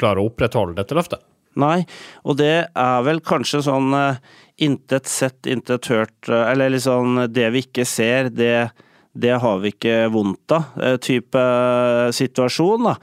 klare 0.00 0.20
å 0.20 0.28
opprettholde 0.32 0.76
dette 0.80 0.96
løftet. 0.96 1.20
Nei, 1.60 1.84
og 2.26 2.38
det 2.40 2.54
er 2.66 3.04
vel 3.06 3.20
kanskje 3.22 3.62
sånn 3.66 3.94
eh, 3.94 4.18
intet 4.56 5.06
sett, 5.10 5.46
intet 5.46 5.86
hørt, 5.90 6.28
eh, 6.28 6.50
eller 6.52 6.76
sånn 6.82 7.26
det 7.32 7.48
vi 7.54 7.64
ikke 7.64 7.86
ser, 7.88 8.30
det, 8.30 8.70
det 9.12 9.34
har 9.42 9.60
vi 9.62 9.72
ikke 9.74 10.08
vondt 10.14 10.54
av, 10.54 10.70
eh, 10.80 10.96
type 11.02 11.44
situasjon, 12.14 12.90
da. 12.90 12.94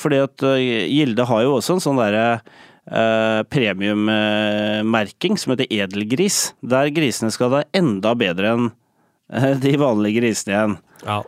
Fordi 0.00 0.22
at 0.24 0.44
Gilde 0.88 1.28
har 1.28 1.44
jo 1.44 1.56
også 1.58 1.76
en 1.76 1.84
sånn 1.84 2.00
derre 2.00 2.26
eh, 2.38 3.40
premiummerking 3.52 5.40
som 5.40 5.54
heter 5.54 5.72
edelgris, 5.72 6.52
der 6.60 6.92
grisene 6.94 7.32
skal 7.34 7.52
da 7.52 7.64
enda 7.76 8.14
bedre 8.18 8.54
enn 8.54 8.70
de 9.60 9.74
vanlige 9.80 10.22
grisene 10.22 10.54
igjen. 10.54 10.78
Ja. 11.04 11.18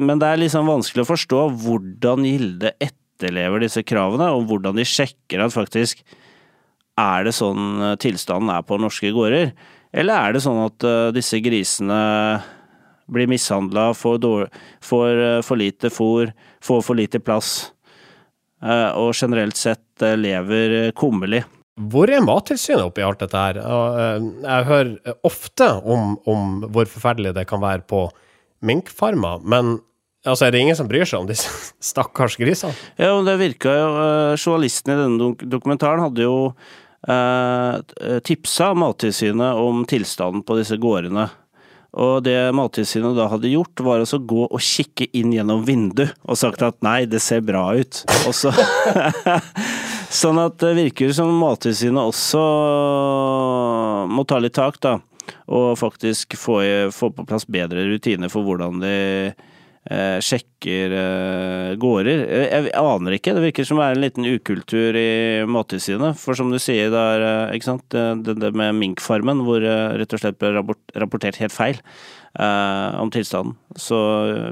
Men 0.00 0.20
det 0.22 0.28
er 0.30 0.38
liksom 0.40 0.68
vanskelig 0.70 1.02
å 1.02 1.08
forstå 1.10 1.40
hvordan 1.64 2.22
Gilde 2.24 2.70
etterlever 3.20 3.60
disse 3.60 3.84
kravene, 3.84 4.30
og 4.32 4.48
hvordan 4.48 4.78
de 4.78 4.86
sjekker 4.88 5.44
at 5.44 5.52
faktisk 5.54 6.00
er 7.00 7.26
det 7.26 7.34
sånn 7.36 7.82
eh, 7.82 7.98
tilstanden 8.00 8.52
er 8.52 8.64
på 8.66 8.80
norske 8.80 9.12
gårder. 9.14 9.52
Eller 9.92 10.16
er 10.16 10.34
det 10.34 10.44
sånn 10.44 10.62
at 10.64 10.86
eh, 10.86 11.10
disse 11.16 11.40
grisene 11.42 12.00
blir 13.10 13.30
mishandla, 13.30 13.90
får, 13.96 14.48
får 14.86 15.22
eh, 15.26 15.38
for 15.46 15.60
lite 15.60 15.92
fôr, 15.92 16.32
får 16.64 16.82
for 16.86 16.98
lite 16.98 17.22
plass, 17.22 17.72
og 18.60 19.14
generelt 19.16 19.56
sett 19.56 20.02
lever 20.20 20.90
kummerlig. 20.92 21.38
Hvor 21.88 22.10
er 22.12 22.20
Mattilsynet 22.20 22.90
oppi 22.90 23.00
alt 23.00 23.22
dette 23.22 23.40
her? 23.40 23.56
Jeg 24.20 24.66
hører 24.68 25.14
ofte 25.24 25.68
om, 25.80 26.18
om 26.28 26.58
hvor 26.66 26.90
forferdelig 26.92 27.32
det 27.38 27.46
kan 27.48 27.62
være 27.64 27.86
på 27.88 28.02
minkfarmer, 28.68 29.40
men 29.40 29.78
altså, 30.26 30.46
er 30.46 30.54
det 30.54 30.62
ingen 30.64 30.78
som 30.78 30.88
bryr 30.90 31.08
seg 31.08 31.22
om 31.22 31.28
disse 31.30 31.50
stakkars 31.90 32.38
grisene? 32.40 32.76
Ja, 33.00 33.14
det 33.26 33.38
virka 33.40 33.74
jo 33.74 33.90
eh, 34.04 34.38
Journalisten 34.38 34.94
i 34.94 35.00
denne 35.00 35.50
dokumentaren 35.56 36.04
hadde 36.04 36.26
jo 36.26 36.38
eh, 37.08 38.18
tipsa 38.26 38.72
Mattilsynet 38.78 39.60
om 39.60 39.84
tilstanden 39.88 40.44
på 40.46 40.58
disse 40.60 40.80
gårdene. 40.80 41.28
Og 42.00 42.20
det 42.22 42.36
Mattilsynet 42.54 43.16
da 43.18 43.26
hadde 43.32 43.50
gjort, 43.50 43.82
var 43.82 44.02
altså 44.02 44.20
gå 44.22 44.44
og 44.46 44.62
kikke 44.62 45.08
inn 45.18 45.32
gjennom 45.34 45.64
vinduet 45.66 46.14
og 46.22 46.38
sagt 46.38 46.62
at 46.62 46.78
nei, 46.86 47.02
det 47.10 47.18
ser 47.24 47.42
bra 47.42 47.72
ut. 47.74 48.04
Så 48.30 48.52
Sånn 50.10 50.40
at 50.42 50.56
det 50.58 50.72
virker 50.74 51.12
som 51.14 51.30
Mattilsynet 51.38 52.02
også 52.02 52.40
må 54.10 54.24
ta 54.26 54.40
litt 54.42 54.56
tak, 54.58 54.80
da. 54.82 54.96
Og 55.50 55.78
faktisk 55.78 56.34
få, 56.38 56.58
få 56.94 57.12
på 57.14 57.26
plass 57.28 57.46
bedre 57.46 57.84
rutiner 57.86 58.30
for 58.32 58.46
hvordan 58.46 58.82
de 58.82 58.96
sjekker 59.88 60.92
eh, 60.92 61.74
gårder. 61.80 62.22
Jeg, 62.28 62.64
jeg 62.68 62.76
aner 62.76 63.16
ikke, 63.16 63.32
det 63.36 63.44
virker 63.46 63.66
som 63.66 63.80
det 63.80 63.86
er 63.86 63.96
en 63.96 64.04
liten 64.04 64.28
ukultur 64.28 64.98
i 65.00 65.10
Mattilsynet. 65.48 66.18
For 66.20 66.36
som 66.36 66.52
du 66.52 66.58
sier, 66.60 66.92
det 66.92 67.04
er 67.16 67.26
eh, 67.26 67.54
ikke 67.56 67.70
sant, 67.70 67.86
det, 67.90 68.36
det, 68.42 68.52
med 68.60 68.76
minkfarmen, 68.76 69.40
hvor 69.46 69.64
eh, 69.64 69.96
rett 70.00 70.16
og 70.16 70.22
slett 70.22 70.40
ble 70.40 70.52
rapportert 70.60 71.40
helt 71.40 71.56
feil 71.56 71.80
eh, 71.80 73.00
om 73.00 73.12
tilstanden. 73.14 73.56
Så 73.80 73.98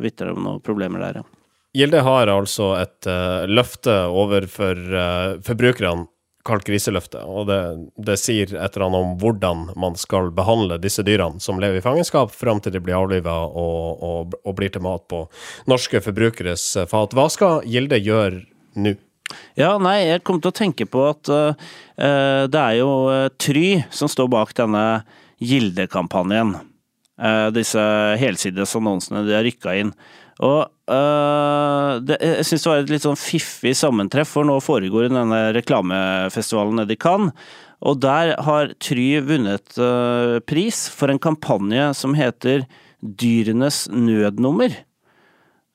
vitner 0.00 0.30
det 0.30 0.38
om 0.38 0.48
noen 0.48 0.64
problemer 0.64 1.04
der, 1.04 1.20
ja. 1.20 1.28
Gilde 1.76 2.00
har 2.00 2.30
altså 2.32 2.72
et 2.78 3.06
uh, 3.06 3.44
løfte 3.44 3.92
overfor 4.08 4.78
uh, 4.88 5.34
forbrukerne 5.44 6.08
kalt 6.46 6.64
griseløftet, 6.68 7.24
og 7.26 7.48
det, 7.50 7.58
det 7.98 8.14
sier 8.20 8.52
et 8.54 8.76
eller 8.76 8.86
annet 8.86 9.04
om 9.04 9.16
hvordan 9.20 9.64
man 9.80 9.98
skal 10.00 10.30
behandle 10.34 10.78
disse 10.80 11.02
dyrene 11.04 11.42
som 11.42 11.60
lever 11.60 11.80
i 11.80 11.84
fangenskap, 11.84 12.32
fram 12.34 12.62
til 12.62 12.76
de 12.76 12.82
blir 12.84 12.96
avliva 12.98 13.34
og, 13.48 14.04
og, 14.04 14.38
og 14.44 14.56
blir 14.56 14.72
til 14.72 14.84
mat 14.86 15.04
på 15.10 15.24
norske 15.68 16.00
forbrukeres 16.04 16.70
fat. 16.88 17.16
Hva 17.16 17.28
skal 17.32 17.66
Gilde 17.68 18.00
gjøre 18.00 18.46
nå? 18.78 18.94
Ja, 19.58 19.74
nei, 19.82 20.06
jeg 20.06 20.22
kom 20.24 20.38
til 20.40 20.52
å 20.52 20.56
tenke 20.56 20.86
på 20.88 21.02
at 21.10 21.28
uh, 21.28 21.52
det 22.48 22.62
er 22.62 22.78
jo 22.78 22.90
uh, 23.10 23.28
Try 23.36 23.82
som 23.92 24.08
står 24.08 24.30
bak 24.32 24.54
denne 24.56 25.02
Gilde-kampanjen. 25.44 26.54
Uh, 27.18 27.48
disse 27.52 27.82
helsides 28.22 28.76
annonsene 28.78 29.26
de 29.26 29.36
har 29.36 29.44
rykka 29.44 29.74
inn. 29.82 29.92
Og 30.40 30.70
det, 30.88 32.16
jeg 32.22 32.46
syns 32.48 32.62
det 32.64 32.70
var 32.70 32.82
et 32.82 32.92
litt 32.94 33.04
sånn 33.04 33.18
fiffig 33.20 33.74
sammentreff, 33.76 34.30
for 34.32 34.48
nå 34.48 34.56
foregår 34.64 35.10
denne 35.12 35.40
reklamefestivalen 35.56 36.80
nede 36.80 36.96
i 36.96 37.00
Cannes. 37.00 37.34
Og 37.78 38.00
der 38.02 38.32
har 38.42 38.72
Try 38.82 39.20
vunnet 39.22 39.76
pris 40.50 40.80
for 40.90 41.12
en 41.12 41.20
kampanje 41.22 41.92
som 41.94 42.16
heter 42.18 42.64
Dyrenes 42.98 43.84
nødnummer. 43.92 44.74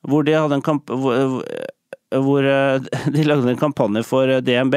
Hvor 0.04 0.26
de 0.26 0.36
hadde 0.36 0.58
en 0.58 0.66
kamp... 0.66 0.90
Hvor, 0.90 1.40
hvor 2.14 2.44
de 3.14 3.24
lagde 3.24 3.54
en 3.54 3.62
kampanje 3.62 4.04
for 4.06 4.28
DNB. 4.44 4.76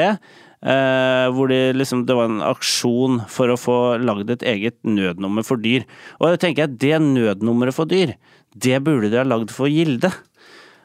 Eh, 0.58 1.28
hvor 1.36 1.52
de 1.52 1.60
liksom, 1.76 2.08
det 2.10 2.16
var 2.18 2.32
en 2.32 2.42
aksjon 2.42 3.20
for 3.30 3.54
å 3.54 3.60
få 3.62 3.78
lagd 4.02 4.32
et 4.34 4.46
eget 4.56 4.78
nødnummer 4.88 5.46
for 5.46 5.62
dyr. 5.62 5.86
Og 6.18 6.34
jeg 6.34 6.42
tenker 6.42 6.66
at 6.66 6.80
det 6.82 6.98
nødnummeret 7.04 7.78
for 7.78 7.90
dyr, 7.90 8.16
det 8.58 8.80
burde 8.86 9.12
de 9.14 9.20
ha 9.22 9.28
lagd 9.28 9.54
for 9.54 9.70
Gilde. 9.70 10.10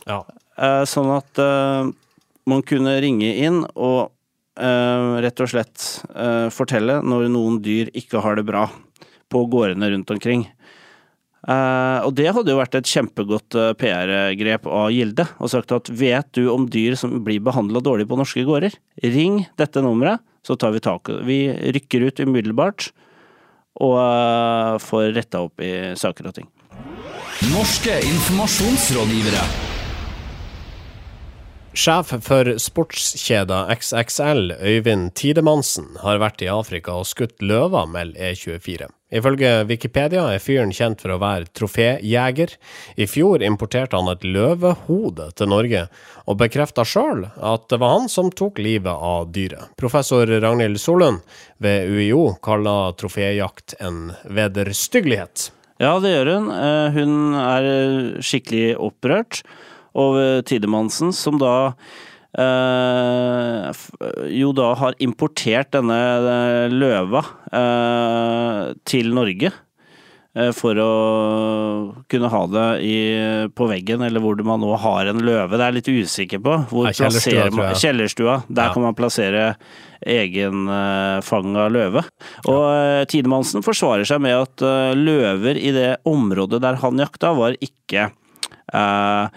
Ja. 0.09 0.23
Eh, 0.59 0.83
sånn 0.89 1.11
at 1.15 1.39
eh, 1.41 1.93
man 2.51 2.65
kunne 2.67 2.97
ringe 3.03 3.31
inn 3.45 3.63
og 3.73 4.11
eh, 4.61 5.21
rett 5.25 5.43
og 5.43 5.53
slett 5.53 5.87
eh, 6.15 6.49
fortelle 6.55 7.01
når 7.07 7.31
noen 7.33 7.61
dyr 7.65 7.93
ikke 7.97 8.23
har 8.25 8.39
det 8.39 8.47
bra 8.49 8.67
på 9.33 9.47
gårdene 9.53 9.93
rundt 9.95 10.11
omkring. 10.13 10.45
Eh, 11.43 11.99
og 12.07 12.13
det 12.15 12.29
hadde 12.31 12.53
jo 12.53 12.61
vært 12.61 12.77
et 12.79 12.91
kjempegodt 12.91 13.57
eh, 13.59 13.73
PR-grep 13.79 14.69
av 14.71 14.93
Gilde, 14.95 15.27
og 15.43 15.51
sagt 15.51 15.75
at 15.75 15.91
vet 15.91 16.29
du 16.37 16.47
om 16.53 16.69
dyr 16.71 16.95
som 16.99 17.17
blir 17.25 17.43
behandla 17.43 17.83
dårlig 17.83 18.07
på 18.11 18.19
norske 18.21 18.45
gårder, 18.47 18.77
ring 19.03 19.43
dette 19.59 19.83
nummeret, 19.83 20.23
så 20.47 20.59
tar 20.59 20.75
vi 20.75 20.83
tak. 20.83 21.11
Vi 21.27 21.45
rykker 21.75 22.09
ut 22.09 22.23
umiddelbart 22.23 22.91
og 23.83 24.83
får 24.83 25.13
retta 25.17 25.41
opp 25.47 25.63
i 25.65 25.95
saker 25.97 26.29
og 26.29 26.35
ting. 26.37 26.49
Norske 27.55 27.95
informasjonsrådgivere. 28.07 29.72
Sjef 31.73 32.11
for 32.21 32.45
sportskjeda 32.61 33.63
XXL, 33.73 34.51
Øyvind 34.61 35.15
Tidemansen, 35.17 35.87
har 36.03 36.19
vært 36.21 36.43
i 36.45 36.51
Afrika 36.53 36.99
og 37.01 37.07
skutt 37.09 37.41
løver, 37.41 37.87
melder 37.89 38.35
E24. 38.35 38.91
Ifølge 39.13 39.53
Wikipedia 39.69 40.27
er 40.35 40.41
fyren 40.45 40.73
kjent 40.77 41.01
for 41.01 41.15
å 41.15 41.19
være 41.21 41.49
troféjeger. 41.57 42.53
I 43.01 43.09
fjor 43.09 43.41
importerte 43.45 43.97
han 43.97 44.13
et 44.13 44.25
løvehode 44.25 45.31
til 45.41 45.49
Norge, 45.53 45.87
og 46.29 46.39
bekrefta 46.45 46.85
sjøl 46.85 47.25
at 47.41 47.67
det 47.73 47.81
var 47.81 47.97
han 47.97 48.13
som 48.13 48.29
tok 48.29 48.61
livet 48.61 48.93
av 48.93 49.33
dyret. 49.33 49.73
Professor 49.81 50.29
Ragnhild 50.29 50.81
Solund 50.81 51.25
ved 51.65 51.89
UiO 51.89 52.35
kaller 52.45 52.93
troféjakt 53.01 53.79
en 53.81 54.11
vederstyggelighet. 54.29 55.49
Ja, 55.81 55.97
det 56.05 56.13
gjør 56.13 56.35
hun. 56.37 56.53
Eh, 56.53 56.89
Hun 57.01 57.15
er 57.35 57.65
skikkelig 58.23 58.77
opprørt 58.77 59.41
over 59.95 60.43
Tidemannsen, 60.49 61.13
som 61.13 61.39
da 61.43 61.55
Uh, 62.33 63.69
jo 64.33 64.53
da 64.57 64.71
har 64.81 64.95
importert 65.05 65.69
denne 65.75 65.99
eh, 65.99 66.73
løva 66.73 67.21
uh, 67.53 68.71
til 68.89 69.11
Norge. 69.13 69.51
Uh, 70.33 70.49
For 70.57 70.79
å 70.81 70.89
kunne 72.09 72.31
ha 72.33 72.41
det 72.55 72.65
i, 72.89 72.97
på 73.53 73.69
veggen, 73.69 74.01
eller 74.07 74.25
hvor 74.25 74.41
man 74.49 74.65
nå 74.65 74.73
har 74.81 75.11
en 75.13 75.21
løve. 75.21 75.53
Det 75.59 75.61
er 75.61 75.75
jeg 75.75 75.79
litt 75.83 75.93
usikker 76.07 76.41
på. 76.49 76.57
Hvor 76.73 76.89
Nei, 76.89 76.95
kjellerstua, 76.97 77.47
man- 77.59 77.77
Kjellerstua. 77.85 78.39
Der 78.49 78.71
Ja. 78.71 78.73
kan 78.73 78.87
man 78.89 78.97
plassere 78.97 79.45
egen 80.09 80.65
uh, 80.73 81.21
fanga 81.21 81.69
løve. 81.69 82.01
Og 82.49 82.63
uh, 82.65 83.05
Tidemannsen 83.13 83.61
forsvarer 83.63 84.09
seg 84.09 84.25
med 84.25 84.41
at 84.41 84.65
eh, 84.67 84.97
løver 84.97 85.61
i 85.61 85.71
det 85.77 85.91
området 86.09 86.65
der 86.65 86.81
han 86.81 86.97
jakta, 87.05 87.37
var 87.37 87.61
ikke 87.61 88.09
uh, 88.73 89.29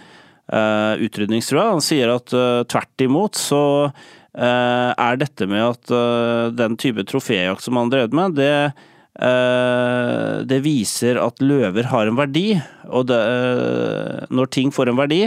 utrydningstrua. 0.53 1.71
Han 1.73 1.83
sier 1.83 2.11
at 2.13 2.33
eh, 2.35 2.63
tvert 2.69 3.05
imot 3.05 3.39
så 3.39 3.61
eh, 3.87 4.91
er 4.91 5.17
dette 5.21 5.47
med 5.49 5.63
at 5.63 5.93
eh, 5.93 6.51
den 6.53 6.77
type 6.81 7.05
troféjakt 7.09 7.65
som 7.65 7.79
han 7.81 7.89
drev 7.93 8.13
med, 8.15 8.37
det 8.37 8.51
eh, 8.53 10.45
det 10.45 10.61
viser 10.65 11.17
at 11.21 11.41
løver 11.41 11.89
har 11.89 12.09
en 12.09 12.19
verdi, 12.19 12.49
og 12.91 13.07
det, 13.09 13.19
eh, 13.19 14.25
når 14.29 14.51
ting 14.53 14.73
får 14.75 14.91
en 14.91 15.01
verdi, 15.01 15.23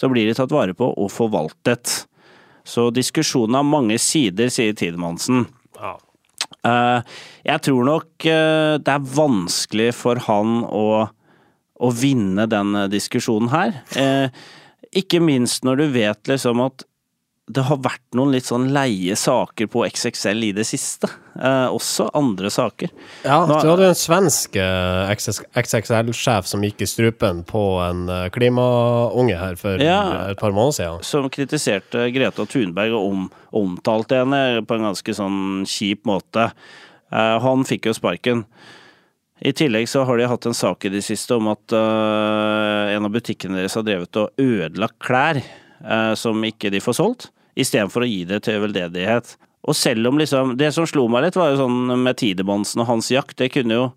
så 0.00 0.08
blir 0.10 0.26
de 0.26 0.36
tatt 0.36 0.52
vare 0.54 0.74
på 0.74 0.88
og 0.90 1.10
forvaltet. 1.12 2.06
Så 2.64 2.88
diskusjonen 2.94 3.58
har 3.58 3.66
mange 3.66 3.98
sider, 4.00 4.48
sier 4.52 4.76
Tidemansen. 4.76 5.44
Ja. 5.76 5.96
Eh, 6.66 7.16
jeg 7.46 7.62
tror 7.64 7.86
nok 7.88 8.26
eh, 8.28 8.76
det 8.80 8.92
er 8.92 9.10
vanskelig 9.16 9.90
for 9.96 10.20
han 10.26 10.62
å, 10.66 11.08
å 11.80 11.90
vinne 11.96 12.46
den 12.50 12.74
eh, 12.76 12.88
diskusjonen 12.92 13.50
her. 13.52 13.74
Eh, 13.96 14.28
ikke 15.00 15.20
minst 15.22 15.64
når 15.64 15.84
du 15.84 15.88
vet 15.94 16.30
liksom 16.32 16.60
at 16.66 16.84
det 17.50 17.64
har 17.66 17.80
vært 17.82 18.14
noen 18.14 18.30
litt 18.30 18.46
sånn 18.46 18.68
leie 18.70 19.16
saker 19.18 19.66
på 19.72 19.80
XXL 19.88 20.44
i 20.46 20.50
det 20.54 20.62
siste. 20.68 21.08
Eh, 21.34 21.66
også 21.74 22.04
andre 22.14 22.46
saker. 22.54 22.92
Ja, 23.24 23.40
Nå- 23.48 23.56
du 23.64 23.66
hadde 23.72 23.88
en 23.90 23.98
svensk 23.98 24.54
eh, 24.60 25.10
XXL-sjef 25.58 26.46
som 26.46 26.62
gikk 26.62 26.84
i 26.84 26.88
strupen 26.90 27.40
på 27.48 27.62
en 27.82 28.04
eh, 28.08 28.28
klimaunge 28.34 29.34
her 29.40 29.58
for 29.58 29.82
Ja. 29.82 30.28
et 30.30 30.38
par 30.38 30.54
måneder 30.54 30.78
siden. 30.78 31.02
som 31.04 31.26
kritiserte 31.30 32.06
Greta 32.14 32.46
Thunberg 32.46 32.94
og 32.94 33.08
om, 33.10 33.26
omtalte 33.64 34.20
henne 34.22 34.62
på 34.62 34.78
en 34.78 34.86
ganske 34.92 35.14
sånn 35.18 35.64
kjip 35.66 36.04
måte. 36.06 36.52
Eh, 37.10 37.38
han 37.42 37.64
fikk 37.66 37.86
jo 37.90 37.96
sparken. 37.98 38.44
I 39.40 39.52
tillegg 39.56 39.88
så 39.88 40.04
har 40.04 40.18
de 40.20 40.28
hatt 40.28 40.46
en 40.46 40.56
sak 40.56 40.84
i 40.84 40.92
det 40.92 41.00
siste 41.04 41.36
om 41.36 41.48
at 41.52 41.72
uh, 41.72 42.92
en 42.92 43.06
av 43.08 43.12
butikkene 43.14 43.56
deres 43.56 43.76
har 43.78 43.86
drevet 43.86 44.18
og 44.20 44.40
ødelagt 44.40 44.98
klær 45.00 45.40
uh, 45.40 46.12
som 46.18 46.44
ikke 46.44 46.72
de 46.72 46.82
får 46.84 46.98
solgt, 46.98 47.30
istedenfor 47.56 48.04
å 48.04 48.10
gi 48.10 48.26
det 48.28 48.42
til 48.44 48.60
veldedighet. 48.60 49.38
Og 49.68 49.76
selv 49.76 50.08
om 50.08 50.20
liksom 50.20 50.54
Det 50.60 50.70
som 50.72 50.86
slo 50.88 51.06
meg 51.12 51.26
litt, 51.26 51.38
var 51.40 51.52
jo 51.52 51.62
sånn 51.62 51.94
med 52.00 52.20
Tidemansen 52.20 52.84
og 52.84 52.88
hans 52.88 53.10
jakt, 53.12 53.38
det 53.40 53.50
kunne 53.56 53.76
jo 53.76 53.88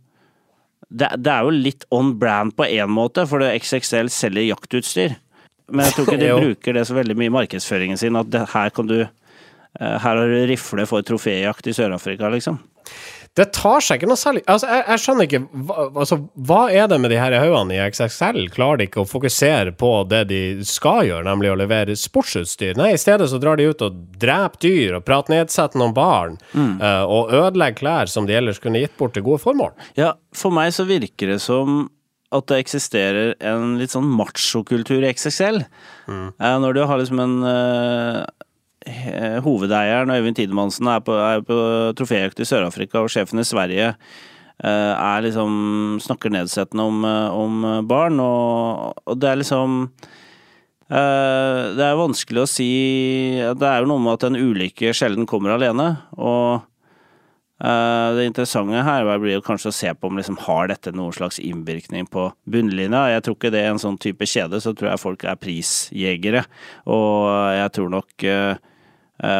det, 0.94 1.10
det 1.26 1.32
er 1.32 1.48
jo 1.48 1.54
litt 1.56 1.86
on 1.96 2.12
brand 2.20 2.54
på 2.56 2.68
én 2.68 2.92
måte, 2.92 3.26
for 3.26 3.42
det 3.42 3.56
XXL 3.64 4.12
selger 4.14 4.46
jaktutstyr. 4.46 5.16
Men 5.74 5.88
jeg 5.88 5.96
tror 5.96 6.08
ikke 6.08 6.22
de 6.22 6.32
bruker 6.44 6.78
det 6.78 6.86
så 6.88 6.98
veldig 6.98 7.18
mye 7.18 7.32
i 7.32 7.34
markedsføringen 7.34 8.00
sin, 8.00 8.20
at 8.20 8.30
det, 8.34 8.44
her 8.54 8.72
kan 8.76 8.90
du 8.90 9.00
eh, 9.02 9.08
Her 9.80 10.20
har 10.20 10.30
du 10.30 10.44
rifle 10.50 10.86
for 10.90 11.06
troféjakt 11.06 11.68
i 11.68 11.76
Sør-Afrika, 11.76 12.30
liksom. 12.30 12.60
Det 13.36 13.48
tar 13.56 13.82
seg 13.82 13.98
ikke 13.98 14.08
noe 14.12 14.20
særlig 14.22 14.44
Altså, 14.46 14.68
jeg, 14.70 14.84
jeg 14.92 15.02
skjønner 15.02 15.26
ikke 15.26 15.40
hva, 15.66 15.86
altså, 16.04 16.18
hva 16.50 16.60
er 16.70 16.86
det 16.92 17.00
med 17.02 17.10
de 17.10 17.18
her 17.18 17.34
haugene 17.42 17.74
i 17.74 17.80
XXL? 17.90 18.44
Klarer 18.54 18.78
de 18.78 18.86
ikke 18.90 19.02
å 19.02 19.08
fokusere 19.10 19.74
på 19.80 19.90
det 20.12 20.20
de 20.30 20.42
skal 20.70 21.08
gjøre, 21.08 21.26
nemlig 21.26 21.50
å 21.50 21.58
levere 21.58 21.96
sportsutstyr? 21.98 22.76
Nei, 22.78 22.92
i 22.94 23.02
stedet 23.02 23.26
så 23.32 23.40
drar 23.42 23.58
de 23.58 23.66
ut 23.72 23.82
og 23.88 23.98
dreper 24.22 24.62
dyr 24.68 25.00
og 25.00 25.06
prater 25.08 25.34
nedsettende 25.34 25.88
om 25.90 25.96
barn, 25.98 26.38
eh, 26.54 27.02
og 27.10 27.34
ødelegger 27.34 27.80
klær 27.82 28.12
som 28.14 28.30
de 28.30 28.38
ellers 28.38 28.62
kunne 28.62 28.84
gitt 28.84 28.94
bort 29.02 29.16
til 29.18 29.26
gode 29.26 29.42
formål. 29.42 29.74
Ja, 29.98 30.14
for 30.38 30.54
meg 30.54 30.70
så 30.78 30.86
virker 30.86 31.34
det 31.34 31.42
som 31.42 31.88
at 32.34 32.48
det 32.50 32.62
eksisterer 32.64 33.34
en 33.46 33.76
litt 33.82 33.92
sånn 33.94 34.08
machokultur 34.14 35.02
i 35.02 35.10
XXL. 35.14 35.60
Eh, 36.10 36.56
Når 36.62 36.74
du 36.78 36.86
har 36.90 36.98
liksom 37.02 37.20
en 37.26 37.36
he- 37.46 38.26
Hovedeieren, 39.44 40.12
Øyvind 40.12 40.36
Tidemansen, 40.36 40.88
er 40.92 41.04
på, 41.06 41.16
er 41.16 41.44
på 41.46 41.58
troféjakt 42.00 42.42
i 42.44 42.48
Sør-Afrika, 42.48 43.00
og 43.04 43.12
sjefen 43.12 43.40
i 43.40 43.48
Sverige 43.48 43.94
eh, 44.64 44.94
er 44.94 45.24
liksom 45.26 46.00
snakker 46.04 46.34
nedsettende 46.34 46.84
om, 46.90 47.06
eh, 47.08 47.38
om 47.38 47.88
barn, 47.88 48.20
og, 48.24 49.00
og 49.06 49.22
det 49.22 49.30
er 49.30 49.40
liksom 49.42 49.80
eh, 50.90 51.62
Det 51.78 51.88
er 51.88 52.00
vanskelig 52.00 52.44
å 52.44 52.50
si 52.50 52.70
Det 53.56 53.70
er 53.70 53.82
jo 53.82 53.90
noe 53.94 54.04
med 54.04 54.18
at 54.18 54.28
en 54.30 54.40
ulykke 54.40 54.94
sjelden 54.96 55.30
kommer 55.30 55.56
alene, 55.56 55.96
og 56.18 56.70
Det 57.64 58.26
interessante 58.28 58.82
her 58.84 59.08
blir 59.22 59.38
jo 59.38 59.44
kanskje 59.46 59.70
å 59.70 59.76
se 59.78 59.92
på 59.96 60.10
om 60.10 60.18
liksom 60.20 60.36
har 60.50 60.68
dette 60.68 60.92
noen 60.92 61.14
slags 61.16 61.38
innvirkning 61.40 62.10
på 62.12 62.26
bunnlinja. 62.44 63.06
Jeg 63.14 63.24
tror 63.24 63.38
ikke 63.38 63.52
det 63.54 63.62
er 63.62 63.70
en 63.72 63.80
sånn 63.80 63.96
type 64.04 64.28
kjede, 64.28 64.60
så 64.60 64.74
tror 64.76 64.90
jeg 64.90 65.00
folk 65.00 65.24
er 65.24 65.40
prisjegere. 65.40 66.42
Og 66.92 67.30
jeg 67.56 67.72
tror 67.78 67.94
nok 67.94 68.26
eh, 68.28 68.60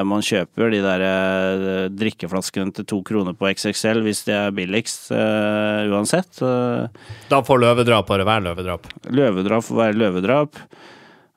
man 0.06 0.22
kjøper 0.24 0.70
de 0.72 0.80
der 0.84 1.02
eh, 1.08 1.88
drikkeflaskene 1.92 2.72
til 2.78 2.86
to 2.88 3.02
kroner 3.04 3.34
på 3.34 3.50
XXL 3.50 4.04
hvis 4.06 4.24
de 4.28 4.36
er 4.38 4.54
billigst, 4.56 5.10
uh, 5.12 5.90
uansett. 5.92 6.30
Eh, 6.46 6.86
Da 7.32 7.42
får 7.44 7.64
løvedrap 7.64 8.08
bare 8.08 8.28
være 8.28 8.46
løvedrap. 8.52 8.88
Løvedrap 9.10 9.66
får 9.66 9.80
være 9.82 9.98
løvedrap. 9.98 10.62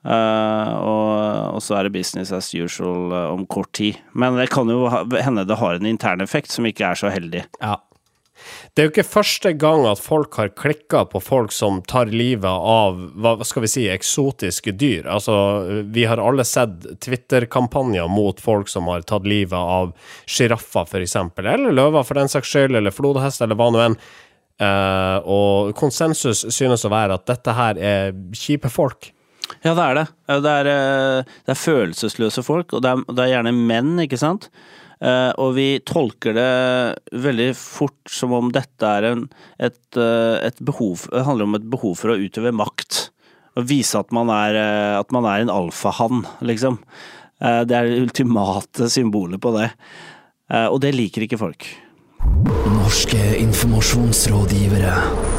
Uh, 0.07 0.71
og, 0.87 1.57
og 1.57 1.63
så 1.65 1.75
er 1.75 1.87
det 1.87 1.97
business 1.97 2.31
as 2.31 2.53
usual 2.55 3.11
eh, 3.11 3.25
om 3.33 3.41
kort 3.49 3.73
tid. 3.75 3.97
Men 4.15 4.37
det 4.39 4.47
kan 4.53 4.69
jo 4.71 4.85
hende 5.17 5.43
det 5.43 5.57
har 5.59 5.75
en 5.75 5.89
intern 5.89 6.23
effekt 6.23 6.53
som 6.53 6.67
ikke 6.69 6.85
er 6.87 6.99
så 7.01 7.11
heldig. 7.11 7.43
Ja. 7.59 7.73
Det 8.73 8.81
er 8.81 8.87
jo 8.87 8.93
ikke 8.93 9.07
første 9.07 9.53
gang 9.57 9.85
at 9.89 10.01
folk 10.01 10.37
har 10.39 10.51
klikka 10.57 11.03
på 11.11 11.21
folk 11.23 11.53
som 11.55 11.81
tar 11.89 12.11
livet 12.13 12.45
av 12.47 12.99
hva 13.17 13.35
skal 13.47 13.65
vi 13.65 13.71
si, 13.71 13.87
eksotiske 13.91 14.75
dyr. 14.77 15.07
Altså, 15.09 15.35
vi 15.93 16.05
har 16.09 16.21
alle 16.21 16.45
sett 16.47 16.85
Twitter-kampanjer 17.03 18.07
mot 18.11 18.39
folk 18.43 18.69
som 18.71 18.89
har 18.91 19.05
tatt 19.07 19.27
livet 19.27 19.57
av 19.57 19.93
sjiraffer, 20.29 20.87
f.eks., 20.87 21.17
eller 21.37 21.75
løver 21.75 22.07
for 22.07 22.19
den 22.19 22.31
saks 22.31 22.53
skyld, 22.53 22.77
eller 22.77 22.95
flodhest, 22.95 23.43
eller 23.43 23.59
hva 23.59 23.69
nå 23.73 23.83
enn. 23.89 23.99
Uh, 24.57 25.21
og 25.29 25.75
konsensus 25.77 26.41
synes 26.49 26.81
å 26.87 26.89
være 26.89 27.19
at 27.19 27.27
dette 27.29 27.53
her 27.53 27.77
er 27.77 28.15
kjipe 28.33 28.71
folk. 28.73 29.11
Ja, 29.63 29.73
det 29.73 29.83
er 29.83 29.95
det. 29.95 30.05
Det 30.43 30.53
er, 30.53 30.69
eh, 30.71 31.35
det 31.45 31.53
er 31.53 31.59
følelsesløse 31.59 32.43
folk, 32.43 32.73
og 32.75 32.83
det 32.83 32.91
er, 32.91 33.03
det 33.07 33.23
er 33.23 33.31
gjerne 33.31 33.53
menn, 33.55 33.93
ikke 34.03 34.19
sant? 34.19 34.49
Eh, 34.97 35.29
og 35.37 35.53
vi 35.57 35.77
tolker 35.85 36.33
det 36.33 36.97
veldig 37.13 37.55
fort 37.57 38.09
som 38.09 38.33
om 38.33 38.49
dette 38.53 38.81
er 38.81 39.03
en, 39.11 39.29
et, 39.61 39.77
eh, 39.93 40.41
et 40.47 40.57
behov 40.57 41.05
Det 41.11 41.21
handler 41.27 41.45
om 41.45 41.55
et 41.59 41.69
behov 41.69 41.93
for 41.99 42.09
å 42.13 42.17
utøve 42.17 42.55
makt. 42.55 43.11
Å 43.57 43.65
vise 43.65 43.97
at 43.99 44.11
man 44.13 44.29
er, 44.33 44.55
eh, 44.57 44.97
at 44.97 45.11
man 45.13 45.25
er 45.25 45.41
en 45.41 45.53
alfahann, 45.53 46.25
liksom. 46.41 46.79
Det 47.37 47.69
er 47.69 47.85
det 47.85 48.01
ultimate 48.01 48.89
symbolet 48.89 49.37
på 49.37 49.53
det. 49.53 49.69
Og 50.73 50.81
det 50.81 50.95
liker 50.95 51.21
ikke 51.21 51.37
folk. 51.37 51.69
Norske 52.65 53.37
informasjonsrådgivere. 53.37 55.36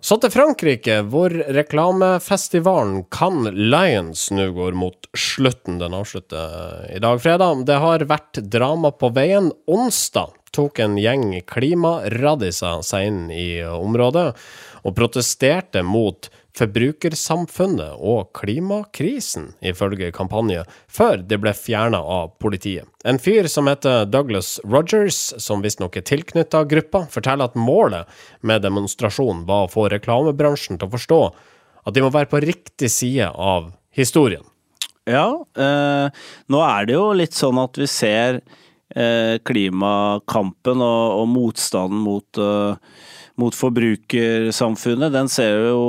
Så 0.00 0.16
til 0.16 0.32
Frankrike, 0.32 1.02
hvor 1.12 1.28
reklamefestivalen 1.28 3.02
Cannes 3.12 3.52
Lions 3.52 4.30
nå 4.32 4.46
går 4.56 4.72
mot 4.80 5.08
slutten. 5.12 5.76
Den 5.82 5.92
avslutter 5.92 6.86
i 6.88 7.00
dag, 7.04 7.20
fredag. 7.20 7.66
Det 7.68 7.76
har 7.82 8.06
vært 8.08 8.40
drama 8.48 8.94
på 8.96 9.10
veien. 9.12 9.50
Onsdag 9.68 10.32
tok 10.56 10.80
en 10.80 10.96
gjeng 10.98 11.34
klimaradiser 11.44 12.80
seg 12.86 13.10
inn 13.10 13.20
i 13.28 13.60
området 13.60 14.30
og 14.80 14.96
protesterte 14.96 15.84
mot 15.84 16.30
forbrukersamfunnet 16.58 17.98
og 17.98 18.32
klimakrisen, 18.36 19.52
ifølge 19.62 20.10
kampanje, 20.14 20.64
før 20.90 21.22
det 21.22 21.40
ble 21.42 21.52
fjerna 21.56 22.00
av 22.00 22.34
politiet. 22.42 22.88
En 23.04 23.20
fyr 23.22 23.48
som 23.48 23.70
heter 23.70 24.06
Douglas 24.10 24.58
Rogers, 24.64 25.20
som 25.40 25.64
visstnok 25.64 25.96
er 25.96 26.06
tilknytta 26.08 26.64
gruppa, 26.68 27.06
forteller 27.12 27.50
at 27.50 27.58
målet 27.58 28.10
med 28.46 28.64
demonstrasjonen 28.66 29.46
var 29.48 29.66
å 29.66 29.72
få 29.72 29.88
reklamebransjen 29.92 30.80
til 30.80 30.90
å 30.90 30.94
forstå 30.96 31.22
at 31.86 31.96
de 31.96 32.04
må 32.04 32.10
være 32.12 32.30
på 32.30 32.42
riktig 32.44 32.90
side 32.92 33.30
av 33.30 33.72
historien. 33.96 34.44
Ja, 35.08 35.32
eh, 35.56 36.24
nå 36.52 36.60
er 36.66 36.86
det 36.86 36.98
jo 36.98 37.06
litt 37.16 37.34
sånn 37.34 37.58
at 37.62 37.78
vi 37.80 37.88
ser 37.90 38.42
eh, 38.94 39.38
klimakampen 39.46 40.82
og, 40.84 41.04
og 41.22 41.30
motstanden 41.32 42.02
mot, 42.04 42.40
eh, 42.40 42.76
mot 43.40 43.56
forbrukersamfunnet. 43.56 45.14
Den 45.14 45.30
ser 45.32 45.56
vi 45.62 45.72
jo 45.72 45.86